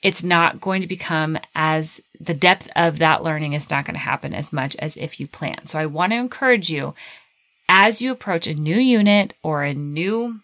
It's 0.00 0.22
not 0.22 0.60
going 0.60 0.82
to 0.82 0.88
become 0.88 1.38
as 1.56 2.00
the 2.20 2.34
depth 2.34 2.68
of 2.76 2.98
that 2.98 3.24
learning 3.24 3.54
is 3.54 3.68
not 3.68 3.84
going 3.84 3.94
to 3.94 4.00
happen 4.00 4.32
as 4.34 4.52
much 4.52 4.76
as 4.76 4.96
if 4.96 5.18
you 5.18 5.26
plan. 5.26 5.66
So 5.66 5.78
I 5.78 5.86
want 5.86 6.12
to 6.12 6.18
encourage 6.18 6.70
you 6.70 6.94
as 7.68 8.00
you 8.00 8.12
approach 8.12 8.46
a 8.46 8.54
new 8.54 8.78
unit 8.78 9.34
or 9.42 9.64
a 9.64 9.74
new 9.74 10.40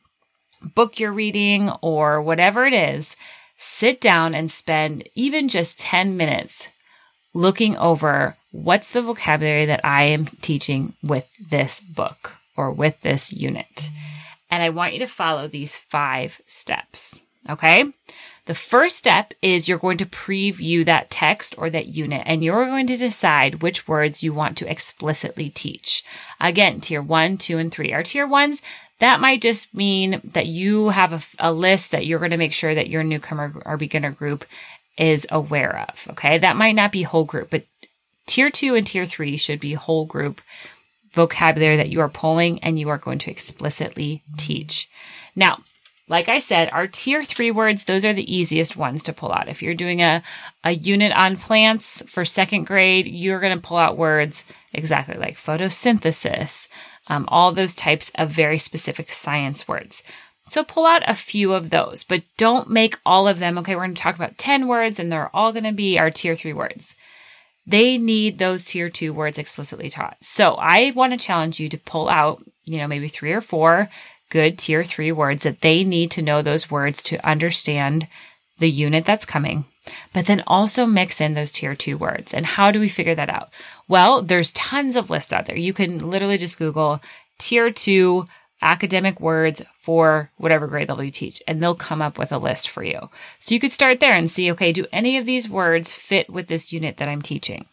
book 0.75 0.99
you're 0.99 1.13
reading 1.13 1.71
or 1.83 2.21
whatever 2.21 2.67
it 2.67 2.75
is, 2.75 3.15
sit 3.59 4.01
down 4.01 4.35
and 4.35 4.51
spend 4.51 5.07
even 5.15 5.49
just 5.49 5.79
10 5.79 6.17
minutes 6.17 6.69
looking 7.35 7.77
over 7.77 8.37
what's 8.53 8.93
the 8.93 9.03
vocabulary 9.03 9.67
that 9.67 9.85
I 9.85 10.05
am 10.05 10.27
teaching 10.27 10.95
with 11.03 11.29
this 11.51 11.81
book 11.81 12.37
or 12.57 12.73
with 12.73 13.01
this 13.03 13.33
unit. 13.33 13.91
And 14.51 14.63
I 14.63 14.71
want 14.71 14.95
you 14.95 15.01
to 15.01 15.07
follow 15.07 15.47
these 15.47 15.77
five 15.77 16.41
steps. 16.47 17.21
Okay. 17.49 17.93
The 18.47 18.55
first 18.55 18.97
step 18.97 19.35
is 19.43 19.69
you're 19.69 19.79
going 19.79 19.99
to 19.99 20.07
preview 20.07 20.85
that 20.85 21.11
text 21.11 21.55
or 21.59 21.69
that 21.71 21.89
unit 21.89 22.23
and 22.25 22.43
you're 22.43 22.65
going 22.65 22.87
to 22.87 22.97
decide 22.97 23.63
which 23.63 23.87
words 23.87 24.23
you 24.23 24.33
want 24.33 24.57
to 24.59 24.71
explicitly 24.71 25.51
teach. 25.51 26.03
Again, 26.41 26.81
tier 26.81 27.03
one, 27.03 27.37
two, 27.37 27.59
and 27.59 27.71
three. 27.71 27.93
are 27.93 28.03
tier 28.03 28.27
ones, 28.27 28.63
that 29.01 29.21
might 29.21 29.43
just 29.43 29.73
mean 29.75 30.21
that 30.33 30.47
you 30.47 30.89
have 30.89 31.13
a, 31.13 31.49
a 31.49 31.53
list 31.53 31.93
that 31.93 32.07
you're 32.07 32.19
going 32.19 32.33
to 32.33 32.37
make 32.37 32.53
sure 32.53 32.75
that 32.75 32.89
your 32.89 33.05
newcomer 33.05 33.55
or 33.65 33.77
beginner 33.77 34.11
group 34.11 34.45
is 34.97 35.27
aware 35.31 35.87
of. 35.89 36.13
Okay. 36.13 36.39
That 36.39 36.57
might 36.57 36.75
not 36.75 36.93
be 36.93 37.03
whole 37.03 37.25
group, 37.25 37.51
but 37.51 37.65
tier 38.27 38.51
two 38.51 38.75
and 38.75 38.87
tier 38.87 39.07
three 39.07 39.37
should 39.37 39.61
be 39.61 39.75
whole 39.75 40.05
group 40.05 40.41
vocabulary 41.13 41.77
that 41.77 41.91
you 41.91 42.01
are 42.01 42.09
pulling 42.09 42.63
and 42.63 42.79
you 42.79 42.89
are 42.89 42.99
going 42.99 43.19
to 43.21 43.31
explicitly 43.31 44.23
teach. 44.37 44.89
Now, 45.35 45.59
like 46.09 46.29
I 46.29 46.39
said, 46.39 46.71
our 46.73 46.87
tier 46.87 47.23
three 47.23 47.51
words, 47.51 47.85
those 47.85 48.05
are 48.05 48.15
the 48.15 48.35
easiest 48.35 48.77
ones 48.77 49.03
to 49.05 49.13
pull 49.13 49.33
out. 49.33 49.49
If 49.49 49.63
you're 49.63 49.75
doing 49.75 50.01
a, 50.01 50.23
a 50.65 50.73
unit 50.73 51.13
on 51.17 51.37
plants 51.37 52.03
for 52.07 52.25
second 52.25 52.67
grade, 52.67 53.07
you're 53.07 53.41
going 53.41 53.57
to 53.57 53.63
pull 53.63 53.77
out 53.77 53.99
words 53.99 54.45
exactly 54.73 55.17
like 55.17 55.37
photosynthesis, 55.37 56.69
um, 57.09 57.25
all 57.29 57.53
those 57.53 57.75
types 57.75 58.11
of 58.15 58.31
very 58.31 58.59
specific 58.59 59.13
science 59.13 59.67
words. 59.67 60.03
So 60.51 60.65
pull 60.65 60.87
out 60.87 61.03
a 61.07 61.15
few 61.15 61.53
of 61.53 61.71
those, 61.71 62.05
but 62.05 62.23
don't 62.37 62.71
make 62.71 62.99
all 63.05 63.29
of 63.29 63.39
them. 63.39 63.59
Okay, 63.59 63.75
we're 63.75 63.83
going 63.83 63.95
to 63.95 64.03
talk 64.03 64.17
about 64.17 64.39
10 64.39 64.67
words 64.67 64.99
and 64.99 65.13
they're 65.13 65.35
all 65.35 65.53
going 65.53 65.65
to 65.65 65.73
be 65.73 65.99
our 65.99 66.11
tier 66.11 66.35
three 66.35 66.53
words. 66.53 66.95
They 67.67 67.99
need 67.99 68.39
those 68.39 68.65
tier 68.65 68.89
two 68.89 69.13
words 69.13 69.39
explicitly 69.39 69.91
taught. 69.91 70.17
So 70.23 70.55
I 70.55 70.93
want 70.95 71.13
to 71.13 71.19
challenge 71.19 71.61
you 71.61 71.69
to 71.69 71.79
pull 71.79 72.09
out, 72.09 72.43
you 72.65 72.79
know, 72.79 72.87
maybe 72.87 73.09
three 73.09 73.33
or 73.33 73.43
four 73.43 73.91
good 74.31 74.59
tier 74.59 74.85
three 74.85 75.13
words 75.13 75.43
that 75.43 75.61
they 75.61 75.85
need 75.85 76.11
to 76.13 76.23
know 76.23 76.43
those 76.43 76.71
words 76.71 77.03
to 77.03 77.29
understand 77.29 78.09
the 78.59 78.71
unit 78.71 79.05
that's 79.05 79.25
coming, 79.25 79.65
but 80.13 80.27
then 80.27 80.43
also 80.47 80.87
mix 80.87 81.21
in 81.21 81.35
those 81.35 81.53
tier 81.53 81.75
two 81.75 81.97
words. 81.97 82.35
And 82.35 82.45
how 82.45 82.71
do 82.71 82.81
we 82.81 82.89
figure 82.89 83.15
that 83.15 83.31
out? 83.31 83.51
Well, 83.89 84.23
there's 84.23 84.53
tons 84.53 84.97
of 84.97 85.11
lists 85.11 85.33
out 85.33 85.47
there. 85.47 85.57
You 85.57 85.73
can 85.73 86.11
literally 86.11 86.39
just 86.39 86.59
Google 86.59 87.01
tier 87.39 87.71
two 87.71 88.27
academic 88.61 89.21
words 89.21 89.63
for 89.81 90.31
whatever 90.37 90.67
grade 90.67 90.89
level 90.89 91.05
you 91.05 91.11
teach, 91.11 91.43
and 91.47 91.63
they'll 91.63 91.75
come 91.75 92.03
up 92.03 92.19
with 92.19 92.33
a 92.33 92.39
list 92.39 92.69
for 92.69 92.83
you. 92.83 93.09
So 93.39 93.55
you 93.55 93.61
could 93.61 93.73
start 93.73 94.01
there 94.01 94.15
and 94.15 94.29
see, 94.29 94.51
okay, 94.53 94.73
do 94.73 94.87
any 94.93 95.17
of 95.17 95.27
these 95.27 95.49
words 95.49 95.93
fit 95.93 96.29
with 96.29 96.49
this 96.49 96.73
unit 96.73 96.97
that 96.97 97.09
I'm 97.09 97.23
teaching? 97.23 97.67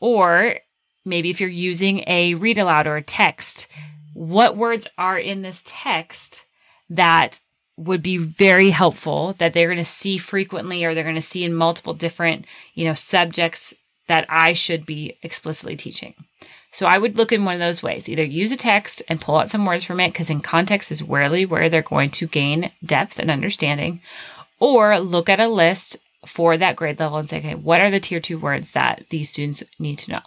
Or 0.00 0.56
maybe 1.04 1.30
if 1.30 1.40
you're 1.40 1.48
using 1.48 2.04
a 2.06 2.34
read 2.34 2.58
aloud 2.58 2.86
or 2.86 2.96
a 2.96 3.02
text, 3.02 3.68
what 4.14 4.56
words 4.56 4.86
are 4.98 5.18
in 5.18 5.42
this 5.42 5.62
text 5.64 6.44
that 6.90 7.40
would 7.76 8.02
be 8.02 8.18
very 8.18 8.70
helpful 8.70 9.34
that 9.38 9.54
they're 9.54 9.68
going 9.68 9.78
to 9.78 9.84
see 9.84 10.18
frequently 10.18 10.84
or 10.84 10.94
they're 10.94 11.02
going 11.02 11.14
to 11.14 11.22
see 11.22 11.44
in 11.44 11.54
multiple 11.54 11.94
different, 11.94 12.44
you 12.74 12.84
know, 12.84 12.94
subjects 12.94 13.74
that 14.08 14.26
I 14.28 14.52
should 14.52 14.84
be 14.84 15.18
explicitly 15.22 15.76
teaching. 15.76 16.14
So 16.70 16.86
I 16.86 16.98
would 16.98 17.16
look 17.16 17.32
in 17.32 17.44
one 17.44 17.54
of 17.54 17.60
those 17.60 17.82
ways. 17.82 18.08
Either 18.08 18.24
use 18.24 18.50
a 18.50 18.56
text 18.56 19.02
and 19.08 19.20
pull 19.20 19.36
out 19.36 19.50
some 19.50 19.66
words 19.66 19.84
from 19.84 20.00
it 20.00 20.12
because 20.12 20.30
in 20.30 20.40
context 20.40 20.90
is 20.90 21.02
rarely 21.02 21.44
where 21.44 21.68
they're 21.68 21.82
going 21.82 22.10
to 22.10 22.26
gain 22.26 22.72
depth 22.84 23.18
and 23.18 23.30
understanding, 23.30 24.00
or 24.58 24.98
look 24.98 25.28
at 25.28 25.40
a 25.40 25.48
list 25.48 25.98
for 26.26 26.56
that 26.56 26.76
grade 26.76 26.98
level 26.98 27.18
and 27.18 27.28
say, 27.28 27.38
okay, 27.38 27.54
what 27.54 27.80
are 27.80 27.90
the 27.90 28.00
tier 28.00 28.20
two 28.20 28.38
words 28.38 28.70
that 28.70 29.04
these 29.10 29.28
students 29.28 29.62
need 29.78 29.98
to 29.98 30.12
know? 30.12 30.22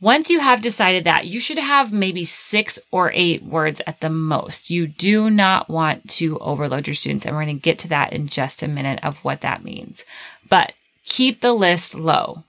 Once 0.00 0.30
you 0.30 0.38
have 0.38 0.60
decided 0.60 1.02
that, 1.02 1.26
you 1.26 1.40
should 1.40 1.58
have 1.58 1.92
maybe 1.92 2.24
six 2.24 2.78
or 2.92 3.10
eight 3.14 3.42
words 3.42 3.80
at 3.84 4.00
the 4.00 4.08
most. 4.08 4.70
You 4.70 4.86
do 4.86 5.28
not 5.28 5.68
want 5.68 6.08
to 6.10 6.38
overload 6.38 6.86
your 6.86 6.94
students, 6.94 7.26
and 7.26 7.34
we're 7.34 7.44
going 7.44 7.56
to 7.56 7.62
get 7.62 7.80
to 7.80 7.88
that 7.88 8.12
in 8.12 8.28
just 8.28 8.62
a 8.62 8.68
minute 8.68 9.00
of 9.02 9.16
what 9.18 9.40
that 9.40 9.64
means. 9.64 10.04
But 10.48 10.72
keep 11.04 11.40
the 11.40 11.52
list 11.52 11.96
low. 11.96 12.44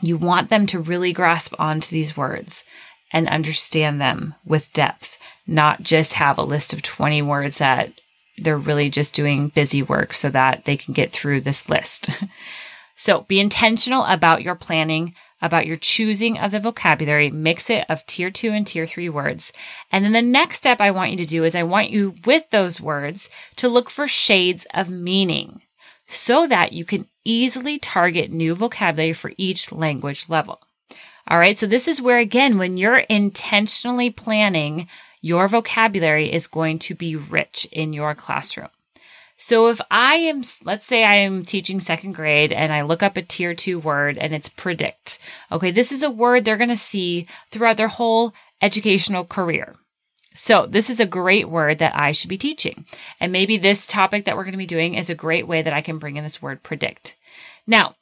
You 0.00 0.16
want 0.16 0.48
them 0.48 0.66
to 0.68 0.78
really 0.78 1.12
grasp 1.12 1.54
onto 1.58 1.90
these 1.90 2.16
words 2.16 2.64
and 3.12 3.28
understand 3.28 4.00
them 4.00 4.36
with 4.44 4.72
depth, 4.72 5.18
not 5.48 5.82
just 5.82 6.14
have 6.14 6.38
a 6.38 6.44
list 6.44 6.72
of 6.72 6.82
20 6.82 7.20
words 7.22 7.58
that 7.58 7.90
they're 8.38 8.56
really 8.56 8.88
just 8.88 9.12
doing 9.12 9.48
busy 9.48 9.82
work 9.82 10.14
so 10.14 10.30
that 10.30 10.64
they 10.66 10.76
can 10.76 10.94
get 10.94 11.10
through 11.10 11.40
this 11.40 11.68
list. 11.68 12.10
so 12.94 13.22
be 13.22 13.40
intentional 13.40 14.04
about 14.04 14.42
your 14.42 14.54
planning 14.54 15.16
about 15.42 15.66
your 15.66 15.76
choosing 15.76 16.38
of 16.38 16.50
the 16.50 16.60
vocabulary, 16.60 17.30
mix 17.30 17.70
it 17.70 17.84
of 17.88 18.06
tier 18.06 18.30
two 18.30 18.50
and 18.50 18.66
tier 18.66 18.86
three 18.86 19.08
words. 19.08 19.52
And 19.90 20.04
then 20.04 20.12
the 20.12 20.22
next 20.22 20.58
step 20.58 20.80
I 20.80 20.90
want 20.90 21.10
you 21.10 21.16
to 21.18 21.26
do 21.26 21.44
is 21.44 21.54
I 21.54 21.62
want 21.62 21.90
you 21.90 22.14
with 22.24 22.50
those 22.50 22.80
words 22.80 23.30
to 23.56 23.68
look 23.68 23.90
for 23.90 24.06
shades 24.06 24.66
of 24.74 24.90
meaning 24.90 25.62
so 26.06 26.46
that 26.46 26.72
you 26.72 26.84
can 26.84 27.06
easily 27.24 27.78
target 27.78 28.30
new 28.30 28.54
vocabulary 28.54 29.12
for 29.12 29.32
each 29.36 29.72
language 29.72 30.28
level. 30.28 30.60
All 31.28 31.38
right. 31.38 31.58
So 31.58 31.66
this 31.66 31.86
is 31.86 32.02
where 32.02 32.18
again, 32.18 32.58
when 32.58 32.76
you're 32.76 32.96
intentionally 32.96 34.10
planning, 34.10 34.88
your 35.20 35.46
vocabulary 35.48 36.32
is 36.32 36.46
going 36.46 36.78
to 36.80 36.94
be 36.94 37.14
rich 37.14 37.68
in 37.70 37.92
your 37.92 38.14
classroom. 38.14 38.70
So 39.42 39.68
if 39.68 39.80
I 39.90 40.16
am, 40.16 40.42
let's 40.64 40.84
say 40.84 41.02
I 41.02 41.14
am 41.14 41.46
teaching 41.46 41.80
second 41.80 42.12
grade 42.12 42.52
and 42.52 42.70
I 42.74 42.82
look 42.82 43.02
up 43.02 43.16
a 43.16 43.22
tier 43.22 43.54
two 43.54 43.78
word 43.78 44.18
and 44.18 44.34
it's 44.34 44.50
predict. 44.50 45.18
Okay. 45.50 45.70
This 45.70 45.90
is 45.90 46.02
a 46.02 46.10
word 46.10 46.44
they're 46.44 46.58
going 46.58 46.68
to 46.68 46.76
see 46.76 47.26
throughout 47.50 47.78
their 47.78 47.88
whole 47.88 48.34
educational 48.60 49.24
career. 49.24 49.74
So 50.34 50.66
this 50.66 50.90
is 50.90 51.00
a 51.00 51.06
great 51.06 51.48
word 51.48 51.78
that 51.78 51.98
I 51.98 52.12
should 52.12 52.28
be 52.28 52.36
teaching. 52.36 52.84
And 53.18 53.32
maybe 53.32 53.56
this 53.56 53.86
topic 53.86 54.26
that 54.26 54.36
we're 54.36 54.44
going 54.44 54.52
to 54.52 54.58
be 54.58 54.66
doing 54.66 54.94
is 54.94 55.08
a 55.08 55.14
great 55.14 55.48
way 55.48 55.62
that 55.62 55.72
I 55.72 55.80
can 55.80 55.98
bring 55.98 56.16
in 56.16 56.22
this 56.22 56.42
word 56.42 56.62
predict. 56.62 57.16
Now, 57.66 57.96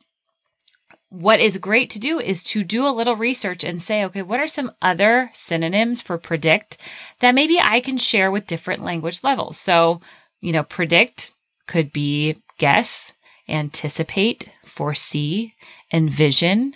what 1.08 1.40
is 1.40 1.56
great 1.56 1.88
to 1.90 2.00
do 2.00 2.18
is 2.18 2.42
to 2.42 2.64
do 2.64 2.84
a 2.84 2.90
little 2.90 3.14
research 3.14 3.62
and 3.62 3.80
say, 3.80 4.04
okay, 4.04 4.22
what 4.22 4.40
are 4.40 4.48
some 4.48 4.72
other 4.82 5.30
synonyms 5.34 6.00
for 6.00 6.18
predict 6.18 6.78
that 7.20 7.36
maybe 7.36 7.60
I 7.60 7.80
can 7.80 7.96
share 7.96 8.30
with 8.32 8.48
different 8.48 8.82
language 8.82 9.22
levels? 9.22 9.56
So 9.56 10.00
you 10.40 10.52
know, 10.52 10.62
predict 10.62 11.32
could 11.66 11.92
be 11.92 12.36
guess, 12.58 13.12
anticipate, 13.48 14.50
foresee, 14.64 15.54
envision. 15.92 16.74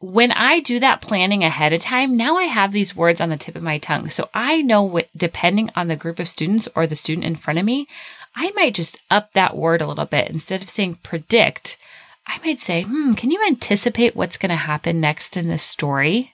When 0.00 0.32
I 0.32 0.60
do 0.60 0.80
that 0.80 1.00
planning 1.00 1.44
ahead 1.44 1.72
of 1.72 1.80
time, 1.80 2.16
now 2.16 2.36
I 2.36 2.44
have 2.44 2.72
these 2.72 2.96
words 2.96 3.20
on 3.20 3.30
the 3.30 3.36
tip 3.36 3.56
of 3.56 3.62
my 3.62 3.78
tongue. 3.78 4.10
So 4.10 4.28
I 4.34 4.60
know 4.60 4.82
what, 4.82 5.08
depending 5.16 5.70
on 5.74 5.88
the 5.88 5.96
group 5.96 6.18
of 6.18 6.28
students 6.28 6.68
or 6.74 6.86
the 6.86 6.96
student 6.96 7.26
in 7.26 7.36
front 7.36 7.58
of 7.58 7.64
me, 7.64 7.86
I 8.34 8.50
might 8.52 8.74
just 8.74 9.00
up 9.10 9.32
that 9.32 9.56
word 9.56 9.80
a 9.80 9.86
little 9.86 10.04
bit. 10.04 10.28
Instead 10.28 10.62
of 10.62 10.68
saying 10.68 10.98
predict, 11.02 11.78
I 12.26 12.38
might 12.44 12.60
say, 12.60 12.82
hmm, 12.82 13.14
can 13.14 13.30
you 13.30 13.42
anticipate 13.46 14.16
what's 14.16 14.36
going 14.36 14.50
to 14.50 14.56
happen 14.56 15.00
next 15.00 15.36
in 15.36 15.48
this 15.48 15.62
story? 15.62 16.32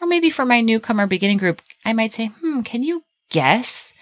Or 0.00 0.06
maybe 0.06 0.30
for 0.30 0.44
my 0.44 0.60
newcomer 0.60 1.06
beginning 1.06 1.38
group, 1.38 1.62
I 1.84 1.92
might 1.92 2.14
say, 2.14 2.26
hmm, 2.26 2.62
can 2.62 2.82
you 2.82 3.02
guess 3.30 3.92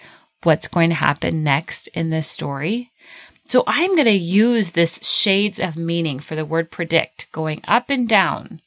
what's 0.45 0.67
going 0.67 0.89
to 0.89 0.95
happen 0.95 1.43
next 1.43 1.87
in 1.87 2.09
this 2.09 2.29
story. 2.29 2.91
So 3.47 3.63
I'm 3.67 3.95
going 3.95 4.05
to 4.05 4.11
use 4.11 4.71
this 4.71 4.99
shades 5.03 5.59
of 5.59 5.77
meaning 5.77 6.19
for 6.19 6.35
the 6.35 6.45
word 6.45 6.71
predict 6.71 7.31
going 7.31 7.61
up 7.67 7.89
and 7.89 8.07
down 8.07 8.61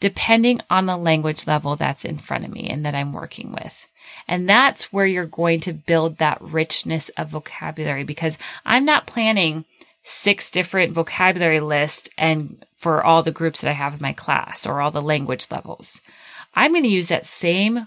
depending 0.00 0.60
on 0.68 0.86
the 0.86 0.96
language 0.96 1.46
level 1.46 1.76
that's 1.76 2.04
in 2.04 2.18
front 2.18 2.44
of 2.44 2.50
me 2.50 2.68
and 2.68 2.84
that 2.84 2.92
I'm 2.94 3.12
working 3.12 3.52
with. 3.52 3.86
And 4.26 4.48
that's 4.48 4.92
where 4.92 5.06
you're 5.06 5.26
going 5.26 5.60
to 5.60 5.72
build 5.72 6.18
that 6.18 6.42
richness 6.42 7.08
of 7.10 7.28
vocabulary 7.28 8.02
because 8.02 8.36
I'm 8.66 8.84
not 8.84 9.06
planning 9.06 9.64
six 10.02 10.50
different 10.50 10.92
vocabulary 10.92 11.60
lists 11.60 12.10
and 12.18 12.66
for 12.76 13.04
all 13.04 13.22
the 13.22 13.30
groups 13.30 13.60
that 13.60 13.70
I 13.70 13.74
have 13.74 13.94
in 13.94 14.02
my 14.02 14.12
class 14.12 14.66
or 14.66 14.80
all 14.80 14.90
the 14.90 15.00
language 15.00 15.46
levels. 15.52 16.00
I'm 16.52 16.72
going 16.72 16.82
to 16.82 16.88
use 16.88 17.06
that 17.06 17.24
same 17.24 17.86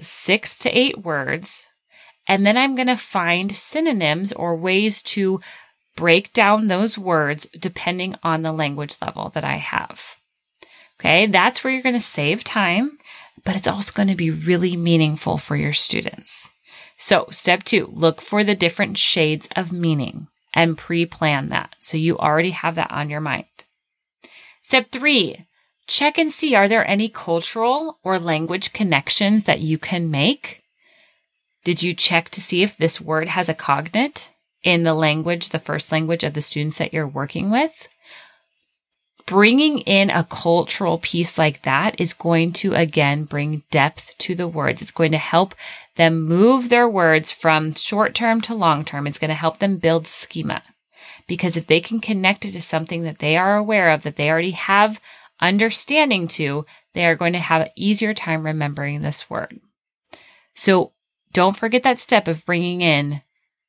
six 0.00 0.58
to 0.60 0.70
eight 0.70 1.04
words 1.04 1.66
and 2.26 2.46
then 2.46 2.56
I'm 2.56 2.74
going 2.74 2.88
to 2.88 2.96
find 2.96 3.54
synonyms 3.54 4.32
or 4.32 4.56
ways 4.56 5.02
to 5.02 5.40
break 5.96 6.32
down 6.32 6.66
those 6.66 6.98
words 6.98 7.46
depending 7.58 8.16
on 8.22 8.42
the 8.42 8.52
language 8.52 8.96
level 9.00 9.30
that 9.30 9.44
I 9.44 9.56
have. 9.56 10.16
Okay, 11.00 11.26
that's 11.26 11.62
where 11.62 11.72
you're 11.72 11.82
going 11.82 11.94
to 11.94 12.00
save 12.00 12.44
time, 12.44 12.98
but 13.44 13.56
it's 13.56 13.66
also 13.66 13.92
going 13.92 14.08
to 14.08 14.14
be 14.14 14.30
really 14.30 14.76
meaningful 14.76 15.38
for 15.38 15.56
your 15.56 15.72
students. 15.72 16.48
So, 16.96 17.26
step 17.30 17.64
two, 17.64 17.90
look 17.92 18.20
for 18.20 18.44
the 18.44 18.54
different 18.54 18.98
shades 18.98 19.48
of 19.56 19.72
meaning 19.72 20.28
and 20.54 20.78
pre 20.78 21.04
plan 21.04 21.48
that. 21.50 21.74
So 21.80 21.96
you 21.96 22.16
already 22.16 22.52
have 22.52 22.76
that 22.76 22.90
on 22.90 23.10
your 23.10 23.20
mind. 23.20 23.46
Step 24.62 24.90
three, 24.90 25.46
check 25.86 26.16
and 26.16 26.32
see 26.32 26.54
are 26.54 26.68
there 26.68 26.88
any 26.88 27.08
cultural 27.08 27.98
or 28.02 28.18
language 28.18 28.72
connections 28.72 29.44
that 29.44 29.60
you 29.60 29.76
can 29.76 30.10
make? 30.10 30.63
Did 31.64 31.82
you 31.82 31.94
check 31.94 32.28
to 32.30 32.40
see 32.40 32.62
if 32.62 32.76
this 32.76 33.00
word 33.00 33.28
has 33.28 33.48
a 33.48 33.54
cognate 33.54 34.30
in 34.62 34.82
the 34.82 34.94
language, 34.94 35.48
the 35.48 35.58
first 35.58 35.90
language 35.90 36.22
of 36.22 36.34
the 36.34 36.42
students 36.42 36.78
that 36.78 36.92
you're 36.92 37.08
working 37.08 37.50
with? 37.50 37.88
bringing 39.26 39.78
in 39.80 40.10
a 40.10 40.24
cultural 40.24 40.98
piece 40.98 41.38
like 41.38 41.62
that 41.62 41.98
is 42.00 42.12
going 42.12 42.52
to 42.52 42.74
again 42.74 43.24
bring 43.24 43.62
depth 43.70 44.16
to 44.18 44.34
the 44.34 44.48
words. 44.48 44.82
It's 44.82 44.90
going 44.90 45.12
to 45.12 45.18
help 45.18 45.54
them 45.96 46.22
move 46.22 46.68
their 46.68 46.88
words 46.88 47.30
from 47.30 47.74
short 47.74 48.14
term 48.14 48.40
to 48.42 48.54
long 48.54 48.84
term. 48.84 49.06
It's 49.06 49.18
going 49.18 49.30
to 49.30 49.34
help 49.34 49.58
them 49.58 49.78
build 49.78 50.06
schema. 50.06 50.62
Because 51.26 51.56
if 51.56 51.66
they 51.66 51.80
can 51.80 52.00
connect 52.00 52.44
it 52.44 52.52
to 52.52 52.60
something 52.60 53.04
that 53.04 53.18
they 53.18 53.36
are 53.36 53.56
aware 53.56 53.90
of, 53.90 54.02
that 54.02 54.16
they 54.16 54.30
already 54.30 54.50
have 54.50 55.00
understanding 55.40 56.28
to, 56.28 56.66
they 56.92 57.06
are 57.06 57.16
going 57.16 57.32
to 57.32 57.38
have 57.38 57.62
an 57.62 57.68
easier 57.76 58.12
time 58.12 58.44
remembering 58.44 59.00
this 59.00 59.30
word. 59.30 59.58
So 60.54 60.92
don't 61.34 61.56
forget 61.56 61.82
that 61.82 61.98
step 61.98 62.26
of 62.26 62.46
bringing 62.46 62.80
in 62.80 63.20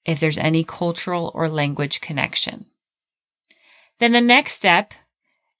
if 0.05 0.19
there's 0.21 0.37
any 0.37 0.63
cultural 0.63 1.31
or 1.35 1.49
language 1.49 1.99
connection. 1.99 2.67
Then 3.99 4.13
the 4.13 4.21
next 4.21 4.53
step 4.53 4.93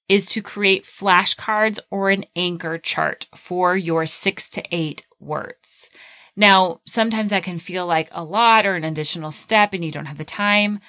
is 0.08 0.24
to 0.26 0.40
create 0.40 0.84
flashcards 0.84 1.80
or 1.90 2.10
an 2.10 2.24
anchor 2.36 2.78
chart 2.78 3.26
for 3.34 3.76
your 3.76 4.06
six 4.06 4.48
to 4.50 4.62
eight 4.70 5.04
words. 5.18 5.90
Now, 6.36 6.80
sometimes 6.86 7.30
that 7.30 7.42
can 7.42 7.58
feel 7.58 7.86
like 7.86 8.08
a 8.12 8.22
lot 8.22 8.66
or 8.66 8.76
an 8.76 8.84
additional 8.84 9.32
step 9.32 9.72
and 9.72 9.84
you 9.84 9.90
don't 9.90 10.06
have 10.06 10.18
the 10.18 10.24
time. 10.24 10.80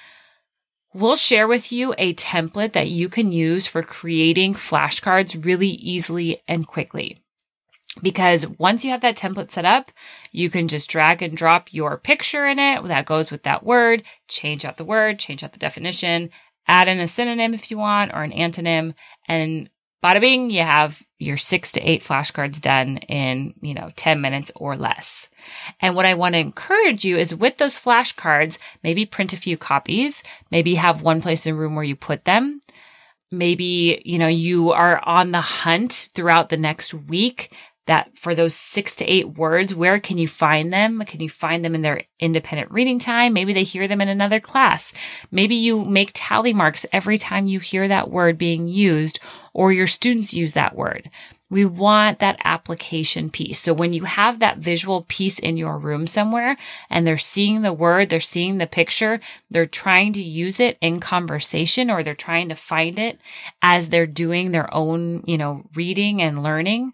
We'll 0.94 1.16
share 1.16 1.48
with 1.48 1.72
you 1.72 1.94
a 1.98 2.14
template 2.14 2.72
that 2.72 2.90
you 2.90 3.08
can 3.08 3.32
use 3.32 3.66
for 3.66 3.82
creating 3.82 4.54
flashcards 4.54 5.44
really 5.44 5.68
easily 5.68 6.42
and 6.46 6.66
quickly. 6.66 7.18
Because 8.02 8.46
once 8.58 8.84
you 8.84 8.90
have 8.90 9.00
that 9.00 9.16
template 9.16 9.50
set 9.50 9.64
up, 9.64 9.90
you 10.30 10.50
can 10.50 10.68
just 10.68 10.88
drag 10.88 11.22
and 11.22 11.36
drop 11.36 11.72
your 11.72 11.96
picture 11.96 12.46
in 12.46 12.58
it. 12.58 12.84
That 12.84 13.06
goes 13.06 13.30
with 13.30 13.42
that 13.42 13.64
word, 13.64 14.02
change 14.28 14.64
out 14.64 14.76
the 14.76 14.84
word, 14.84 15.18
change 15.18 15.42
out 15.42 15.52
the 15.52 15.58
definition, 15.58 16.30
add 16.66 16.88
in 16.88 17.00
a 17.00 17.08
synonym 17.08 17.54
if 17.54 17.70
you 17.70 17.78
want 17.78 18.12
or 18.14 18.22
an 18.22 18.32
antonym. 18.32 18.94
And 19.26 19.68
bada 20.04 20.20
bing, 20.20 20.50
you 20.50 20.62
have 20.62 21.02
your 21.18 21.36
six 21.36 21.72
to 21.72 21.80
eight 21.80 22.02
flashcards 22.02 22.60
done 22.60 22.98
in, 22.98 23.54
you 23.60 23.74
know, 23.74 23.90
10 23.96 24.20
minutes 24.20 24.52
or 24.54 24.76
less. 24.76 25.28
And 25.80 25.96
what 25.96 26.06
I 26.06 26.14
want 26.14 26.34
to 26.34 26.40
encourage 26.40 27.04
you 27.04 27.16
is 27.16 27.34
with 27.34 27.56
those 27.56 27.74
flashcards, 27.74 28.58
maybe 28.84 29.06
print 29.06 29.32
a 29.32 29.36
few 29.36 29.56
copies, 29.56 30.22
maybe 30.50 30.76
have 30.76 31.02
one 31.02 31.20
place 31.20 31.46
in 31.46 31.54
the 31.54 31.58
room 31.58 31.74
where 31.74 31.84
you 31.84 31.96
put 31.96 32.24
them. 32.24 32.60
Maybe, 33.30 34.00
you 34.06 34.18
know, 34.18 34.28
you 34.28 34.70
are 34.72 35.04
on 35.04 35.32
the 35.32 35.40
hunt 35.42 36.10
throughout 36.14 36.48
the 36.48 36.56
next 36.56 36.94
week 36.94 37.52
that 37.88 38.10
for 38.16 38.34
those 38.34 38.54
six 38.54 38.94
to 38.96 39.04
eight 39.06 39.36
words, 39.36 39.74
where 39.74 39.98
can 39.98 40.18
you 40.18 40.28
find 40.28 40.72
them? 40.72 41.02
Can 41.06 41.20
you 41.20 41.30
find 41.30 41.64
them 41.64 41.74
in 41.74 41.80
their 41.80 42.04
independent 42.20 42.70
reading 42.70 42.98
time? 42.98 43.32
Maybe 43.32 43.54
they 43.54 43.64
hear 43.64 43.88
them 43.88 44.02
in 44.02 44.08
another 44.08 44.40
class. 44.40 44.92
Maybe 45.30 45.54
you 45.54 45.84
make 45.86 46.10
tally 46.12 46.52
marks 46.52 46.84
every 46.92 47.16
time 47.16 47.46
you 47.46 47.60
hear 47.60 47.88
that 47.88 48.10
word 48.10 48.36
being 48.36 48.68
used 48.68 49.18
or 49.54 49.72
your 49.72 49.86
students 49.86 50.34
use 50.34 50.52
that 50.52 50.76
word. 50.76 51.10
We 51.50 51.64
want 51.64 52.18
that 52.18 52.38
application 52.44 53.30
piece. 53.30 53.58
So 53.58 53.72
when 53.72 53.94
you 53.94 54.04
have 54.04 54.38
that 54.38 54.58
visual 54.58 55.06
piece 55.08 55.38
in 55.38 55.56
your 55.56 55.78
room 55.78 56.06
somewhere 56.06 56.58
and 56.90 57.06
they're 57.06 57.16
seeing 57.16 57.62
the 57.62 57.72
word, 57.72 58.10
they're 58.10 58.20
seeing 58.20 58.58
the 58.58 58.66
picture, 58.66 59.18
they're 59.50 59.64
trying 59.64 60.12
to 60.12 60.22
use 60.22 60.60
it 60.60 60.76
in 60.82 61.00
conversation 61.00 61.90
or 61.90 62.02
they're 62.02 62.14
trying 62.14 62.50
to 62.50 62.54
find 62.54 62.98
it 62.98 63.18
as 63.62 63.88
they're 63.88 64.06
doing 64.06 64.52
their 64.52 64.72
own, 64.74 65.24
you 65.26 65.38
know, 65.38 65.64
reading 65.74 66.20
and 66.20 66.42
learning 66.42 66.92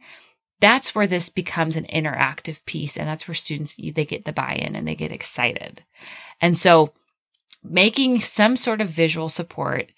that's 0.64 0.94
where 0.94 1.06
this 1.06 1.28
becomes 1.28 1.76
an 1.76 1.84
interactive 1.92 2.64
piece 2.64 2.96
and 2.96 3.06
that's 3.06 3.28
where 3.28 3.34
students 3.34 3.76
they 3.76 4.06
get 4.06 4.24
the 4.24 4.32
buy-in 4.32 4.74
and 4.74 4.88
they 4.88 4.94
get 4.94 5.12
excited. 5.12 5.84
And 6.40 6.56
so 6.56 6.94
making 7.62 8.22
some 8.22 8.56
sort 8.56 8.80
of 8.80 8.88
visual 8.88 9.28
support 9.28 9.92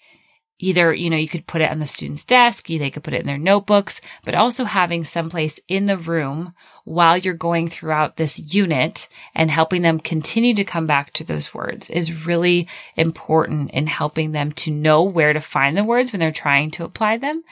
either 0.59 0.93
you 0.93 1.09
know 1.09 1.15
you 1.15 1.27
could 1.27 1.47
put 1.47 1.61
it 1.61 1.69
on 1.69 1.79
the 1.79 1.85
student's 1.85 2.25
desk 2.25 2.67
they 2.67 2.89
could 2.89 3.03
put 3.03 3.13
it 3.13 3.21
in 3.21 3.27
their 3.27 3.37
notebooks 3.37 4.01
but 4.25 4.33
also 4.33 4.63
having 4.65 5.03
someplace 5.03 5.59
in 5.67 5.85
the 5.85 5.97
room 5.97 6.53
while 6.83 7.17
you're 7.17 7.33
going 7.33 7.67
throughout 7.67 8.17
this 8.17 8.39
unit 8.53 9.07
and 9.35 9.51
helping 9.51 9.83
them 9.83 9.99
continue 9.99 10.55
to 10.55 10.63
come 10.63 10.87
back 10.87 11.13
to 11.13 11.23
those 11.23 11.53
words 11.53 11.89
is 11.89 12.25
really 12.25 12.67
important 12.95 13.69
in 13.71 13.85
helping 13.85 14.31
them 14.31 14.51
to 14.51 14.71
know 14.71 15.03
where 15.03 15.31
to 15.31 15.39
find 15.39 15.77
the 15.77 15.83
words 15.83 16.11
when 16.11 16.19
they're 16.19 16.31
trying 16.31 16.71
to 16.71 16.83
apply 16.83 17.17
them 17.17 17.43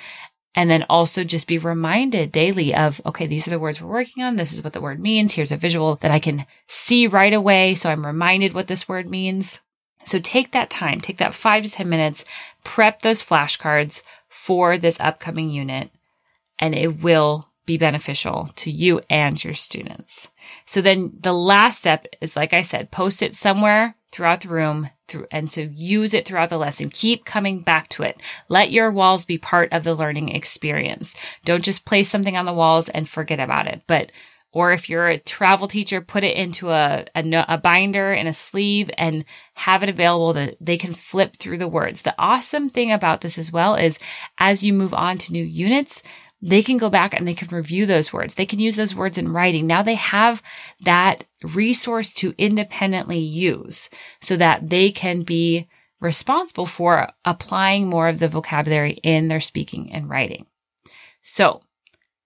and 0.55 0.69
then 0.69 0.85
also 0.89 1.23
just 1.23 1.47
be 1.47 1.57
reminded 1.57 2.31
daily 2.31 2.73
of, 2.73 3.01
okay, 3.05 3.27
these 3.27 3.45
are 3.47 3.51
the 3.51 3.59
words 3.59 3.81
we're 3.81 3.91
working 3.91 4.23
on. 4.23 4.37
This 4.37 4.53
is 4.53 4.63
what 4.63 4.73
the 4.73 4.81
word 4.81 4.99
means. 4.99 5.33
Here's 5.33 5.51
a 5.51 5.57
visual 5.57 5.97
that 5.97 6.11
I 6.11 6.19
can 6.19 6.45
see 6.67 7.07
right 7.07 7.33
away. 7.33 7.75
So 7.75 7.89
I'm 7.89 8.05
reminded 8.05 8.53
what 8.53 8.67
this 8.67 8.87
word 8.87 9.09
means. 9.09 9.59
So 10.05 10.19
take 10.19 10.51
that 10.51 10.69
time, 10.69 11.01
take 11.01 11.17
that 11.17 11.33
five 11.33 11.63
to 11.63 11.69
10 11.69 11.89
minutes, 11.89 12.23
prep 12.63 13.01
those 13.01 13.23
flashcards 13.23 14.01
for 14.29 14.77
this 14.77 14.99
upcoming 14.99 15.49
unit, 15.49 15.89
and 16.59 16.75
it 16.75 17.01
will 17.01 17.49
be 17.65 17.77
beneficial 17.77 18.51
to 18.55 18.71
you 18.71 19.01
and 19.09 19.43
your 19.43 19.55
students. 19.55 20.29
So 20.65 20.81
then 20.81 21.13
the 21.19 21.33
last 21.33 21.79
step 21.79 22.05
is, 22.21 22.35
like 22.35 22.53
I 22.53 22.61
said, 22.61 22.91
post 22.91 23.23
it 23.23 23.35
somewhere 23.35 23.95
throughout 24.15 24.39
the 24.39 24.47
room 24.47 24.89
through, 25.09 25.27
and 25.29 25.51
so 25.51 25.67
use 25.73 26.13
it 26.13 26.25
throughout 26.25 26.49
the 26.49 26.57
lesson. 26.57 26.87
Keep 26.87 27.25
coming 27.25 27.61
back 27.61 27.89
to 27.89 28.03
it. 28.03 28.21
Let 28.47 28.71
your 28.71 28.89
walls 28.89 29.25
be 29.25 29.37
part 29.37 29.73
of 29.73 29.83
the 29.83 29.93
learning 29.93 30.29
experience. 30.29 31.15
Don't 31.43 31.65
just 31.65 31.83
place 31.83 32.07
something 32.07 32.37
on 32.37 32.45
the 32.45 32.53
walls 32.53 32.87
and 32.87 33.09
forget 33.09 33.41
about 33.41 33.67
it, 33.67 33.81
but 33.87 34.13
or 34.53 34.71
if 34.71 34.89
you're 34.89 35.09
a 35.09 35.19
travel 35.19 35.67
teacher, 35.67 35.99
put 35.99 36.23
it 36.23 36.37
into 36.37 36.69
a, 36.69 37.05
a, 37.13 37.45
a, 37.49 37.57
binder 37.57 38.13
and 38.13 38.29
a 38.29 38.31
sleeve 38.31 38.89
and 38.97 39.25
have 39.53 39.83
it 39.83 39.89
available 39.89 40.31
that 40.31 40.55
they 40.61 40.77
can 40.77 40.93
flip 40.93 41.35
through 41.35 41.57
the 41.57 41.67
words. 41.67 42.03
The 42.03 42.15
awesome 42.17 42.69
thing 42.69 42.89
about 42.89 43.19
this 43.19 43.37
as 43.37 43.51
well 43.51 43.75
is 43.75 43.99
as 44.37 44.63
you 44.63 44.71
move 44.71 44.93
on 44.93 45.17
to 45.17 45.33
new 45.33 45.43
units, 45.43 46.01
they 46.45 46.61
can 46.61 46.77
go 46.77 46.91
back 46.91 47.15
and 47.15 47.27
they 47.27 47.33
can 47.33 47.47
review 47.47 47.87
those 47.87 48.13
words. 48.13 48.35
They 48.35 48.45
can 48.45 48.59
use 48.59 48.75
those 48.75 48.93
words 48.93 49.17
in 49.17 49.33
writing. 49.33 49.65
Now 49.65 49.81
they 49.81 49.95
have 49.95 50.43
that 50.81 51.25
resource 51.41 52.13
to 52.13 52.35
independently 52.37 53.17
use 53.17 53.89
so 54.21 54.37
that 54.37 54.69
they 54.69 54.91
can 54.91 55.23
be 55.23 55.67
responsible 55.99 56.67
for 56.67 57.09
applying 57.25 57.87
more 57.87 58.07
of 58.07 58.19
the 58.19 58.27
vocabulary 58.27 58.91
in 59.01 59.27
their 59.27 59.39
speaking 59.39 59.91
and 59.91 60.07
writing. 60.07 60.45
So 61.23 61.63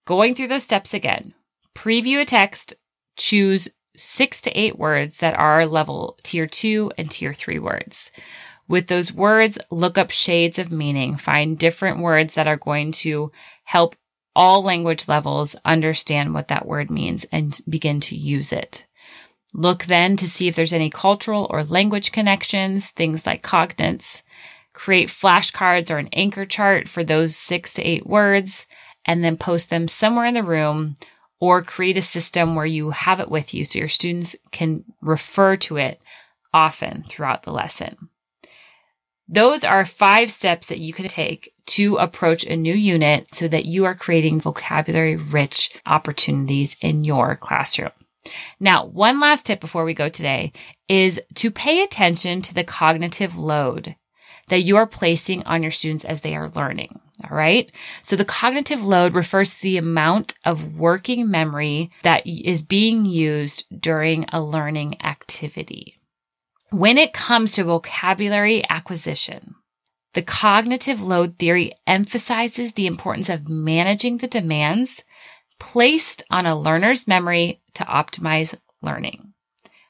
going 0.04 0.34
through 0.34 0.48
those 0.48 0.64
steps 0.64 0.92
again, 0.92 1.32
preview 1.74 2.20
a 2.20 2.26
text, 2.26 2.74
choose 3.16 3.70
six 3.96 4.42
to 4.42 4.50
eight 4.50 4.78
words 4.78 5.16
that 5.18 5.38
are 5.38 5.64
level 5.64 6.18
tier 6.24 6.46
two 6.46 6.92
and 6.98 7.10
tier 7.10 7.32
three 7.32 7.58
words. 7.58 8.12
With 8.68 8.88
those 8.88 9.14
words, 9.14 9.58
look 9.70 9.96
up 9.96 10.10
shades 10.10 10.58
of 10.58 10.70
meaning, 10.70 11.16
find 11.16 11.58
different 11.58 12.00
words 12.00 12.34
that 12.34 12.46
are 12.46 12.58
going 12.58 12.92
to 12.92 13.32
help 13.64 13.96
all 14.34 14.62
language 14.62 15.08
levels 15.08 15.56
understand 15.64 16.34
what 16.34 16.48
that 16.48 16.66
word 16.66 16.90
means 16.90 17.24
and 17.32 17.60
begin 17.68 18.00
to 18.00 18.16
use 18.16 18.52
it. 18.52 18.86
Look 19.52 19.84
then 19.84 20.16
to 20.18 20.28
see 20.28 20.46
if 20.46 20.54
there's 20.54 20.72
any 20.72 20.90
cultural 20.90 21.48
or 21.50 21.64
language 21.64 22.12
connections, 22.12 22.90
things 22.90 23.26
like 23.26 23.42
cognates. 23.42 24.22
Create 24.72 25.08
flashcards 25.08 25.90
or 25.90 25.98
an 25.98 26.08
anchor 26.12 26.46
chart 26.46 26.88
for 26.88 27.02
those 27.02 27.36
six 27.36 27.74
to 27.74 27.82
eight 27.82 28.06
words, 28.06 28.66
and 29.04 29.24
then 29.24 29.36
post 29.36 29.70
them 29.70 29.88
somewhere 29.88 30.26
in 30.26 30.34
the 30.34 30.42
room 30.42 30.96
or 31.40 31.62
create 31.62 31.96
a 31.96 32.02
system 32.02 32.54
where 32.54 32.66
you 32.66 32.90
have 32.90 33.18
it 33.18 33.30
with 33.30 33.54
you 33.54 33.64
so 33.64 33.78
your 33.78 33.88
students 33.88 34.36
can 34.52 34.84
refer 35.00 35.56
to 35.56 35.76
it 35.78 36.00
often 36.52 37.04
throughout 37.08 37.42
the 37.42 37.52
lesson. 37.52 38.09
Those 39.32 39.62
are 39.62 39.84
five 39.84 40.28
steps 40.32 40.66
that 40.66 40.80
you 40.80 40.92
can 40.92 41.06
take 41.06 41.54
to 41.66 41.94
approach 41.98 42.44
a 42.44 42.56
new 42.56 42.74
unit 42.74 43.28
so 43.32 43.46
that 43.46 43.64
you 43.64 43.84
are 43.84 43.94
creating 43.94 44.40
vocabulary 44.40 45.14
rich 45.14 45.70
opportunities 45.86 46.76
in 46.80 47.04
your 47.04 47.36
classroom. 47.36 47.92
Now, 48.58 48.84
one 48.84 49.20
last 49.20 49.46
tip 49.46 49.60
before 49.60 49.84
we 49.84 49.94
go 49.94 50.08
today 50.08 50.52
is 50.88 51.20
to 51.36 51.52
pay 51.52 51.84
attention 51.84 52.42
to 52.42 52.54
the 52.54 52.64
cognitive 52.64 53.36
load 53.36 53.94
that 54.48 54.62
you 54.62 54.76
are 54.76 54.86
placing 54.86 55.44
on 55.44 55.62
your 55.62 55.70
students 55.70 56.04
as 56.04 56.22
they 56.22 56.34
are 56.34 56.50
learning. 56.50 56.98
All 57.22 57.36
right. 57.36 57.70
So 58.02 58.16
the 58.16 58.24
cognitive 58.24 58.84
load 58.84 59.14
refers 59.14 59.54
to 59.54 59.62
the 59.62 59.76
amount 59.76 60.34
of 60.44 60.76
working 60.76 61.30
memory 61.30 61.92
that 62.02 62.26
is 62.26 62.62
being 62.62 63.04
used 63.04 63.64
during 63.80 64.24
a 64.32 64.42
learning 64.42 65.00
activity. 65.04 65.99
When 66.70 66.98
it 66.98 67.12
comes 67.12 67.54
to 67.54 67.64
vocabulary 67.64 68.64
acquisition, 68.70 69.56
the 70.14 70.22
cognitive 70.22 71.02
load 71.02 71.36
theory 71.38 71.72
emphasizes 71.86 72.72
the 72.72 72.86
importance 72.86 73.28
of 73.28 73.48
managing 73.48 74.18
the 74.18 74.28
demands 74.28 75.02
placed 75.58 76.22
on 76.30 76.46
a 76.46 76.58
learner's 76.58 77.08
memory 77.08 77.60
to 77.74 77.84
optimize 77.84 78.56
learning. 78.82 79.32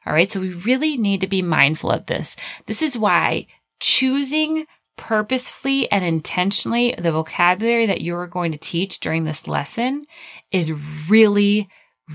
All 0.07 0.15
right. 0.15 0.31
So 0.31 0.41
we 0.41 0.55
really 0.55 0.97
need 0.97 1.21
to 1.21 1.27
be 1.27 1.43
mindful 1.43 1.91
of 1.91 2.07
this. 2.07 2.35
This 2.67 2.81
is 2.81 2.97
why 2.97 3.47
choosing 3.79 4.67
purposefully 4.97 5.91
and 5.93 6.05
intentionally 6.05 6.95
the 6.97 7.13
vocabulary 7.13 7.87
that 7.87 8.01
you 8.01 8.17
are 8.17 8.27
going 8.27 8.53
to 8.53 8.59
teach 8.59 9.01
during 9.01 9.25
this 9.25 9.47
lesson 9.47 10.05
is 10.51 10.73
really, 11.09 11.69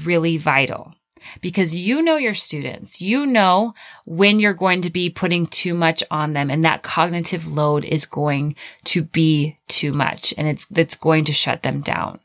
really 0.04 0.38
vital 0.38 0.93
because 1.42 1.74
you 1.74 2.02
know 2.02 2.16
your 2.16 2.34
students. 2.34 3.02
You 3.02 3.26
know 3.26 3.74
when 4.06 4.40
you're 4.40 4.54
going 4.54 4.82
to 4.82 4.90
be 4.90 5.10
putting 5.10 5.48
too 5.48 5.74
much 5.74 6.04
on 6.12 6.34
them 6.34 6.50
and 6.50 6.64
that 6.66 6.84
cognitive 6.84 7.52
load 7.52 7.86
is 7.86 8.06
going 8.06 8.56
to 8.86 9.04
be 9.04 9.58
too 9.68 9.92
much 9.92 10.34
and 10.38 10.48
it's, 10.48 10.66
it's 10.76 10.96
going 10.96 11.26
to 11.26 11.34
shut 11.34 11.64
them 11.64 11.82
down. 11.82 12.20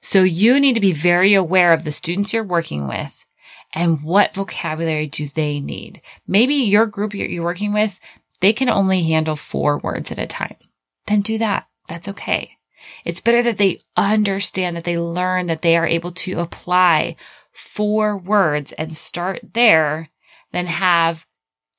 So 0.00 0.22
you 0.22 0.60
need 0.60 0.74
to 0.74 0.80
be 0.80 0.92
very 0.92 1.34
aware 1.34 1.72
of 1.72 1.84
the 1.84 1.92
students 1.92 2.32
you're 2.32 2.44
working 2.44 2.86
with 2.86 3.24
and 3.72 4.02
what 4.02 4.34
vocabulary 4.34 5.06
do 5.06 5.26
they 5.26 5.60
need? 5.60 6.00
Maybe 6.26 6.54
your 6.54 6.86
group 6.86 7.14
you're 7.14 7.42
working 7.42 7.72
with, 7.72 8.00
they 8.40 8.52
can 8.52 8.68
only 8.68 9.04
handle 9.04 9.36
four 9.36 9.78
words 9.78 10.10
at 10.10 10.18
a 10.18 10.26
time. 10.26 10.56
Then 11.06 11.20
do 11.20 11.38
that. 11.38 11.66
That's 11.88 12.08
okay. 12.08 12.58
It's 13.04 13.20
better 13.20 13.42
that 13.42 13.58
they 13.58 13.82
understand 13.96 14.76
that 14.76 14.84
they 14.84 14.98
learn 14.98 15.46
that 15.46 15.62
they 15.62 15.76
are 15.76 15.86
able 15.86 16.12
to 16.12 16.40
apply 16.40 17.16
four 17.58 18.16
words 18.16 18.72
and 18.72 18.96
start 18.96 19.40
there 19.54 20.10
than 20.52 20.66
have 20.66 21.26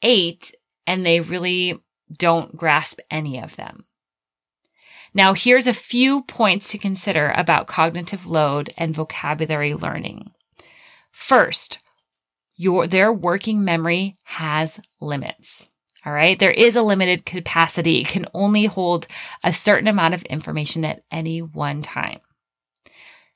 eight 0.02 0.54
and 0.86 1.06
they 1.06 1.22
really 1.22 1.80
don't 2.12 2.58
grasp 2.58 3.00
any 3.10 3.42
of 3.42 3.56
them. 3.56 3.86
Now, 5.14 5.34
here's 5.34 5.68
a 5.68 5.74
few 5.74 6.24
points 6.24 6.72
to 6.72 6.78
consider 6.78 7.34
about 7.36 7.68
cognitive 7.68 8.28
load 8.28 8.74
and 8.78 8.94
vocabulary 8.94 9.74
learning. 9.74 10.32
First, 11.12 11.80
your, 12.56 12.86
their 12.86 13.12
working 13.12 13.64
memory 13.64 14.18
has 14.24 14.80
limits. 15.00 15.70
All 16.06 16.14
right. 16.14 16.38
There 16.38 16.52
is 16.52 16.76
a 16.76 16.82
limited 16.82 17.26
capacity. 17.26 18.02
It 18.02 18.08
can 18.08 18.26
only 18.34 18.66
hold 18.66 19.08
a 19.44 19.54
certain 19.54 19.88
amount 19.88 20.14
of 20.14 20.24
information 20.24 20.86
at 20.86 21.04
any 21.12 21.42
one 21.42 21.82
time. 21.82 22.20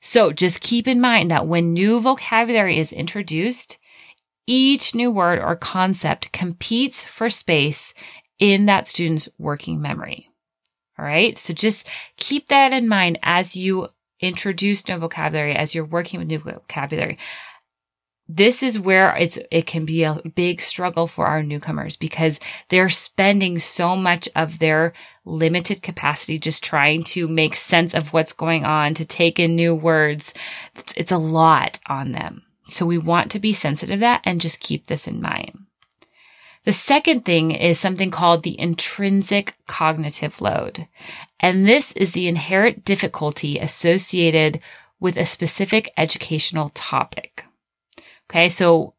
So 0.06 0.32
just 0.32 0.60
keep 0.60 0.86
in 0.86 1.00
mind 1.00 1.30
that 1.30 1.48
when 1.48 1.72
new 1.72 1.98
vocabulary 1.98 2.78
is 2.78 2.92
introduced, 2.92 3.78
each 4.46 4.94
new 4.94 5.10
word 5.10 5.38
or 5.38 5.56
concept 5.56 6.30
competes 6.30 7.02
for 7.02 7.30
space 7.30 7.94
in 8.38 8.66
that 8.66 8.86
student's 8.86 9.30
working 9.38 9.80
memory. 9.80 10.28
All 10.98 11.06
right. 11.06 11.38
So 11.38 11.54
just 11.54 11.88
keep 12.18 12.48
that 12.48 12.70
in 12.74 12.86
mind 12.86 13.18
as 13.22 13.56
you 13.56 13.88
introduce 14.20 14.86
new 14.86 14.98
vocabulary, 14.98 15.56
as 15.56 15.74
you're 15.74 15.86
working 15.86 16.20
with 16.20 16.28
new 16.28 16.38
vocabulary 16.38 17.16
this 18.28 18.62
is 18.62 18.78
where 18.78 19.14
it's 19.16 19.38
it 19.50 19.66
can 19.66 19.84
be 19.84 20.02
a 20.02 20.20
big 20.34 20.62
struggle 20.62 21.06
for 21.06 21.26
our 21.26 21.42
newcomers 21.42 21.94
because 21.94 22.40
they're 22.70 22.88
spending 22.88 23.58
so 23.58 23.94
much 23.94 24.28
of 24.34 24.58
their 24.58 24.94
limited 25.26 25.82
capacity 25.82 26.38
just 26.38 26.64
trying 26.64 27.04
to 27.04 27.28
make 27.28 27.54
sense 27.54 27.94
of 27.94 28.12
what's 28.12 28.32
going 28.32 28.64
on 28.64 28.94
to 28.94 29.04
take 29.04 29.38
in 29.38 29.54
new 29.54 29.74
words. 29.74 30.32
It's, 30.96 31.12
a 31.12 31.18
lot 31.18 31.78
on 31.86 32.12
them. 32.12 32.42
So 32.68 32.86
we 32.86 32.98
want 32.98 33.30
to 33.32 33.38
be 33.38 33.52
sensitive 33.52 33.98
to 33.98 34.00
that 34.00 34.22
and 34.24 34.40
just 34.40 34.58
keep 34.58 34.86
this 34.86 35.06
in 35.06 35.20
mind. 35.20 35.66
The 36.64 36.72
second 36.72 37.26
thing 37.26 37.50
is 37.50 37.78
something 37.78 38.10
called 38.10 38.42
the 38.42 38.58
intrinsic 38.58 39.54
cognitive 39.66 40.40
load. 40.40 40.88
And 41.38 41.68
this 41.68 41.92
is 41.92 42.12
the 42.12 42.26
inherent 42.26 42.86
difficulty 42.86 43.58
associated 43.58 44.60
with 44.98 45.18
a 45.18 45.26
specific 45.26 45.92
educational 45.98 46.70
topic 46.70 47.44
Okay. 48.30 48.48
So 48.48 48.94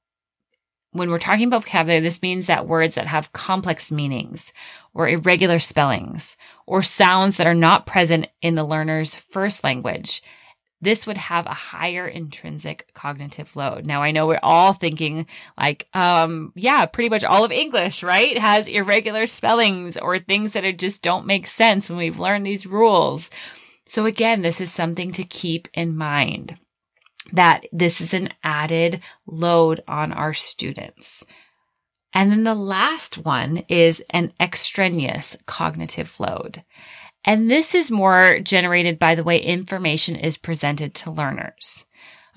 when 0.95 1.09
we're 1.09 1.19
talking 1.19 1.47
about 1.47 1.63
vocabulary, 1.63 1.99
this 2.01 2.21
means 2.21 2.47
that 2.47 2.67
words 2.67 2.95
that 2.95 3.07
have 3.07 3.33
complex 3.33 3.91
meanings 3.91 4.53
or 4.93 5.09
irregular 5.09 5.59
spellings 5.59 6.38
or 6.65 6.81
sounds 6.81 7.35
that 7.35 7.47
are 7.47 7.53
not 7.53 7.85
present 7.85 8.27
in 8.41 8.55
the 8.55 8.63
learner's 8.63 9.13
first 9.13 9.61
language, 9.63 10.23
this 10.79 11.05
would 11.05 11.17
have 11.17 11.45
a 11.47 11.53
higher 11.53 12.07
intrinsic 12.07 12.89
cognitive 12.93 13.55
load. 13.57 13.85
Now 13.85 14.03
I 14.03 14.11
know 14.11 14.25
we're 14.25 14.39
all 14.41 14.71
thinking 14.71 15.27
like, 15.59 15.88
um, 15.93 16.53
yeah, 16.55 16.85
pretty 16.85 17.09
much 17.09 17.25
all 17.25 17.43
of 17.43 17.51
English, 17.51 18.01
right? 18.01 18.38
Has 18.38 18.67
irregular 18.67 19.25
spellings 19.25 19.97
or 19.97 20.17
things 20.19 20.53
that 20.53 20.63
just 20.77 21.01
don't 21.01 21.25
make 21.25 21.47
sense 21.47 21.89
when 21.89 21.97
we've 21.97 22.19
learned 22.19 22.45
these 22.45 22.65
rules. 22.65 23.29
So 23.85 24.05
again, 24.05 24.43
this 24.43 24.61
is 24.61 24.71
something 24.71 25.11
to 25.13 25.23
keep 25.25 25.67
in 25.73 25.97
mind 25.97 26.57
that 27.33 27.65
this 27.71 28.01
is 28.01 28.13
an 28.13 28.29
added 28.43 29.01
load 29.25 29.83
on 29.88 30.11
our 30.11 30.33
students. 30.33 31.25
And 32.13 32.31
then 32.31 32.43
the 32.43 32.55
last 32.55 33.17
one 33.17 33.57
is 33.67 34.01
an 34.11 34.31
extraneous 34.39 35.35
cognitive 35.45 36.17
load. 36.19 36.63
And 37.25 37.49
this 37.49 37.75
is 37.75 37.91
more 37.91 38.39
generated 38.39 38.99
by 38.99 39.15
the 39.15 39.23
way 39.23 39.41
information 39.41 40.15
is 40.15 40.38
presented 40.38 40.93
to 40.95 41.11
learners. 41.11 41.85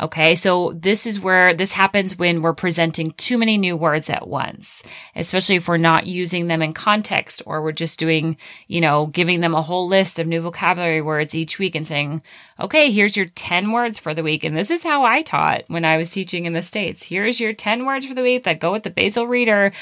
Okay. 0.00 0.36
So 0.36 0.74
this 0.76 1.06
is 1.06 1.18
where 1.18 1.52
this 1.52 1.72
happens 1.72 2.16
when 2.16 2.40
we're 2.40 2.54
presenting 2.54 3.10
too 3.12 3.36
many 3.36 3.58
new 3.58 3.76
words 3.76 4.08
at 4.08 4.28
once, 4.28 4.84
especially 5.16 5.56
if 5.56 5.66
we're 5.66 5.76
not 5.76 6.06
using 6.06 6.46
them 6.46 6.62
in 6.62 6.72
context 6.72 7.42
or 7.46 7.62
we're 7.62 7.72
just 7.72 7.98
doing, 7.98 8.36
you 8.68 8.80
know, 8.80 9.06
giving 9.06 9.40
them 9.40 9.54
a 9.54 9.62
whole 9.62 9.88
list 9.88 10.20
of 10.20 10.28
new 10.28 10.40
vocabulary 10.40 11.02
words 11.02 11.34
each 11.34 11.58
week 11.58 11.74
and 11.74 11.84
saying, 11.84 12.22
okay, 12.60 12.92
here's 12.92 13.16
your 13.16 13.26
10 13.26 13.72
words 13.72 13.98
for 13.98 14.14
the 14.14 14.22
week. 14.22 14.44
And 14.44 14.56
this 14.56 14.70
is 14.70 14.84
how 14.84 15.02
I 15.02 15.22
taught 15.22 15.64
when 15.66 15.84
I 15.84 15.96
was 15.96 16.10
teaching 16.10 16.44
in 16.44 16.52
the 16.52 16.62
States. 16.62 17.02
Here's 17.02 17.40
your 17.40 17.52
10 17.52 17.84
words 17.84 18.06
for 18.06 18.14
the 18.14 18.22
week 18.22 18.44
that 18.44 18.60
go 18.60 18.70
with 18.70 18.84
the 18.84 18.90
basal 18.90 19.26
reader. 19.26 19.72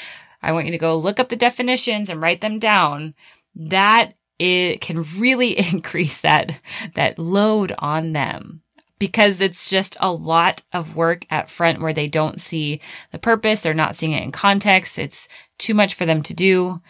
I 0.41 0.51
want 0.51 0.65
you 0.65 0.71
to 0.71 0.79
go 0.79 0.97
look 0.97 1.19
up 1.19 1.29
the 1.29 1.35
definitions 1.35 2.09
and 2.09 2.19
write 2.19 2.41
them 2.41 2.57
down. 2.57 3.13
That 3.55 4.15
it 4.39 4.81
can 4.81 5.03
really 5.17 5.59
increase 5.71 6.21
that, 6.21 6.59
that 6.95 7.19
load 7.19 7.71
on 7.77 8.13
them 8.13 8.63
because 8.99 9.41
it's 9.41 9.69
just 9.69 9.95
a 9.99 10.11
lot 10.11 10.63
of 10.73 10.95
work 10.95 11.25
at 11.29 11.49
front 11.49 11.81
where 11.81 11.93
they 11.93 12.07
don't 12.07 12.41
see 12.41 12.81
the 13.11 13.19
purpose. 13.19 13.61
They're 13.61 13.73
not 13.73 13.95
seeing 13.95 14.13
it 14.13 14.23
in 14.23 14.31
context. 14.31 14.97
It's 14.97 15.27
too 15.57 15.73
much 15.73 15.93
for 15.93 16.05
them 16.05 16.23
to 16.23 16.33
do. 16.33 16.81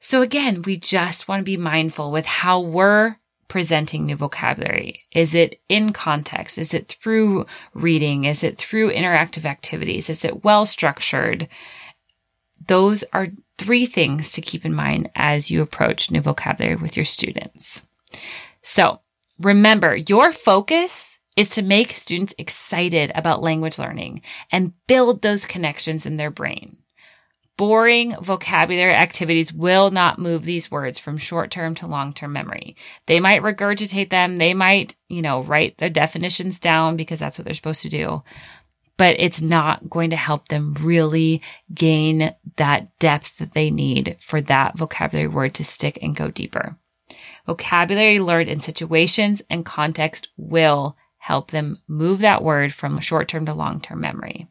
So 0.00 0.22
again, 0.22 0.62
we 0.62 0.76
just 0.76 1.28
want 1.28 1.40
to 1.40 1.44
be 1.44 1.56
mindful 1.56 2.10
with 2.12 2.26
how 2.26 2.60
we're 2.60 3.16
presenting 3.48 4.06
new 4.06 4.16
vocabulary. 4.16 5.04
Is 5.12 5.34
it 5.34 5.60
in 5.68 5.92
context? 5.92 6.58
Is 6.58 6.74
it 6.74 6.96
through 7.00 7.46
reading? 7.74 8.24
Is 8.24 8.44
it 8.44 8.58
through 8.58 8.92
interactive 8.92 9.44
activities? 9.44 10.10
Is 10.10 10.24
it 10.24 10.44
well 10.44 10.66
structured? 10.66 11.48
Those 12.66 13.04
are 13.12 13.28
three 13.56 13.86
things 13.86 14.30
to 14.32 14.42
keep 14.42 14.64
in 14.64 14.74
mind 14.74 15.10
as 15.14 15.50
you 15.50 15.62
approach 15.62 16.10
new 16.10 16.20
vocabulary 16.20 16.76
with 16.76 16.96
your 16.96 17.06
students. 17.06 17.82
So 18.62 19.00
remember 19.38 19.96
your 19.96 20.32
focus 20.32 21.17
is 21.38 21.48
to 21.48 21.62
make 21.62 21.92
students 21.92 22.34
excited 22.36 23.12
about 23.14 23.40
language 23.40 23.78
learning 23.78 24.20
and 24.50 24.72
build 24.88 25.22
those 25.22 25.46
connections 25.46 26.04
in 26.04 26.16
their 26.16 26.32
brain. 26.32 26.76
Boring 27.56 28.16
vocabulary 28.20 28.92
activities 28.92 29.52
will 29.52 29.92
not 29.92 30.18
move 30.18 30.44
these 30.44 30.68
words 30.68 30.98
from 30.98 31.16
short 31.16 31.52
term 31.52 31.76
to 31.76 31.86
long 31.86 32.12
term 32.12 32.32
memory. 32.32 32.76
They 33.06 33.20
might 33.20 33.42
regurgitate 33.42 34.10
them. 34.10 34.38
They 34.38 34.52
might, 34.52 34.96
you 35.08 35.22
know, 35.22 35.44
write 35.44 35.78
the 35.78 35.88
definitions 35.88 36.58
down 36.58 36.96
because 36.96 37.20
that's 37.20 37.38
what 37.38 37.44
they're 37.44 37.54
supposed 37.54 37.82
to 37.82 37.88
do. 37.88 38.24
But 38.96 39.14
it's 39.20 39.40
not 39.40 39.88
going 39.88 40.10
to 40.10 40.16
help 40.16 40.48
them 40.48 40.74
really 40.80 41.40
gain 41.72 42.34
that 42.56 42.98
depth 42.98 43.38
that 43.38 43.54
they 43.54 43.70
need 43.70 44.16
for 44.20 44.40
that 44.40 44.76
vocabulary 44.76 45.28
word 45.28 45.54
to 45.54 45.64
stick 45.64 46.00
and 46.02 46.16
go 46.16 46.32
deeper. 46.32 46.76
Vocabulary 47.46 48.18
learned 48.18 48.48
in 48.48 48.58
situations 48.58 49.40
and 49.48 49.64
context 49.64 50.28
will 50.36 50.96
help 51.18 51.50
them 51.50 51.78
move 51.86 52.20
that 52.20 52.42
word 52.42 52.72
from 52.72 53.00
short 53.00 53.28
term 53.28 53.46
to 53.46 53.54
long 53.54 53.80
term 53.80 54.00
memory. 54.00 54.48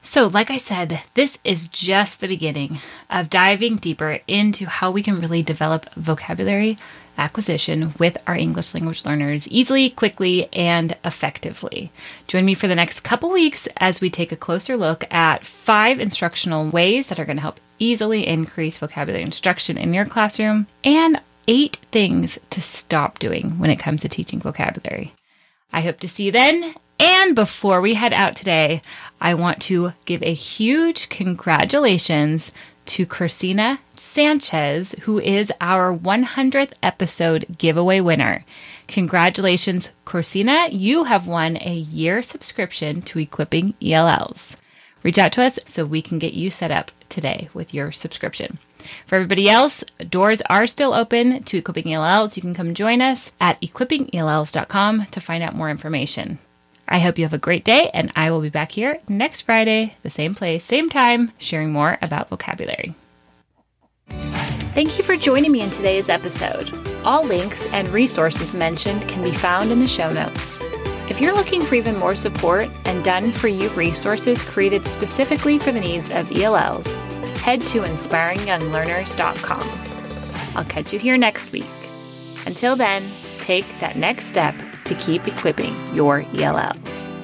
So, 0.00 0.26
like 0.26 0.50
I 0.50 0.58
said, 0.58 1.02
this 1.14 1.38
is 1.44 1.68
just 1.68 2.20
the 2.20 2.28
beginning 2.28 2.80
of 3.10 3.28
diving 3.28 3.76
deeper 3.76 4.20
into 4.26 4.66
how 4.66 4.90
we 4.90 5.02
can 5.02 5.20
really 5.20 5.42
develop 5.42 5.92
vocabulary 5.94 6.78
acquisition 7.18 7.92
with 7.98 8.16
our 8.26 8.36
English 8.36 8.72
language 8.74 9.04
learners 9.04 9.48
easily, 9.48 9.90
quickly, 9.90 10.48
and 10.52 10.96
effectively. 11.04 11.90
Join 12.28 12.44
me 12.44 12.54
for 12.54 12.68
the 12.68 12.76
next 12.76 13.00
couple 13.00 13.30
weeks 13.30 13.66
as 13.78 14.00
we 14.00 14.08
take 14.08 14.30
a 14.30 14.36
closer 14.36 14.76
look 14.76 15.04
at 15.10 15.44
five 15.44 15.98
instructional 15.98 16.70
ways 16.70 17.08
that 17.08 17.18
are 17.18 17.24
going 17.24 17.36
to 17.36 17.42
help 17.42 17.60
easily 17.80 18.26
increase 18.26 18.78
vocabulary 18.78 19.24
instruction 19.24 19.76
in 19.76 19.92
your 19.92 20.06
classroom 20.06 20.68
and 20.84 21.20
eight 21.48 21.78
things 21.90 22.38
to 22.50 22.60
stop 22.60 23.18
doing 23.18 23.58
when 23.58 23.70
it 23.70 23.78
comes 23.78 24.02
to 24.02 24.08
teaching 24.08 24.38
vocabulary. 24.38 25.14
I 25.72 25.80
hope 25.80 25.98
to 26.00 26.08
see 26.08 26.24
you 26.24 26.32
then, 26.32 26.74
And 27.00 27.34
before 27.34 27.80
we 27.80 27.94
head 27.94 28.12
out 28.12 28.36
today, 28.36 28.82
I 29.20 29.34
want 29.34 29.60
to 29.62 29.92
give 30.04 30.22
a 30.22 30.34
huge 30.34 31.08
congratulations 31.08 32.50
to 32.86 33.06
Christina 33.06 33.78
Sanchez, 33.94 34.94
who 35.02 35.20
is 35.20 35.52
our 35.60 35.96
100th 35.96 36.72
episode 36.82 37.46
giveaway 37.58 38.00
winner. 38.00 38.44
Congratulations, 38.88 39.90
Corsina. 40.06 40.68
You 40.72 41.04
have 41.04 41.26
won 41.26 41.58
a 41.60 41.74
year 41.74 42.22
subscription 42.22 43.02
to 43.02 43.18
Equipping 43.18 43.74
ELLs. 43.82 44.56
Reach 45.02 45.18
out 45.18 45.32
to 45.34 45.44
us 45.44 45.58
so 45.66 45.84
we 45.84 46.02
can 46.02 46.18
get 46.18 46.34
you 46.34 46.50
set 46.50 46.70
up 46.70 46.90
today 47.08 47.48
with 47.54 47.72
your 47.72 47.92
subscription. 47.92 48.58
For 49.06 49.16
everybody 49.16 49.48
else, 49.48 49.84
doors 50.08 50.42
are 50.48 50.66
still 50.66 50.94
open 50.94 51.42
to 51.44 51.58
Equipping 51.58 51.92
ELLs. 51.92 52.36
You 52.36 52.42
can 52.42 52.54
come 52.54 52.74
join 52.74 53.02
us 53.02 53.32
at 53.40 53.60
equippingells.com 53.60 55.06
to 55.10 55.20
find 55.20 55.42
out 55.42 55.54
more 55.54 55.70
information. 55.70 56.38
I 56.88 57.00
hope 57.00 57.18
you 57.18 57.24
have 57.24 57.34
a 57.34 57.38
great 57.38 57.64
day, 57.64 57.90
and 57.92 58.10
I 58.16 58.30
will 58.30 58.40
be 58.40 58.48
back 58.48 58.72
here 58.72 58.98
next 59.08 59.42
Friday, 59.42 59.94
the 60.02 60.10
same 60.10 60.34
place, 60.34 60.64
same 60.64 60.88
time, 60.88 61.32
sharing 61.36 61.70
more 61.70 61.98
about 62.00 62.30
vocabulary. 62.30 62.94
Thank 64.08 64.96
you 64.96 65.04
for 65.04 65.16
joining 65.16 65.52
me 65.52 65.60
in 65.60 65.70
today's 65.70 66.08
episode. 66.08 66.72
All 67.04 67.24
links 67.24 67.66
and 67.72 67.88
resources 67.88 68.54
mentioned 68.54 69.06
can 69.08 69.22
be 69.22 69.32
found 69.32 69.70
in 69.70 69.80
the 69.80 69.86
show 69.86 70.08
notes. 70.08 70.58
If 71.08 71.20
you're 71.20 71.34
looking 71.34 71.62
for 71.62 71.74
even 71.74 71.96
more 71.96 72.14
support 72.14 72.68
and 72.84 73.04
done 73.04 73.32
for 73.32 73.48
you 73.48 73.70
resources 73.70 74.40
created 74.40 74.86
specifically 74.86 75.58
for 75.58 75.72
the 75.72 75.80
needs 75.80 76.10
of 76.10 76.30
ELLs, 76.30 76.86
head 77.40 77.60
to 77.68 77.80
inspiringyounglearners.com. 77.80 80.56
I'll 80.56 80.64
catch 80.64 80.92
you 80.92 80.98
here 80.98 81.16
next 81.16 81.52
week. 81.52 81.64
Until 82.46 82.76
then, 82.76 83.10
take 83.38 83.66
that 83.80 83.96
next 83.96 84.26
step 84.26 84.54
to 84.84 84.94
keep 84.94 85.28
equipping 85.28 85.94
your 85.94 86.24
ELLs. 86.34 87.17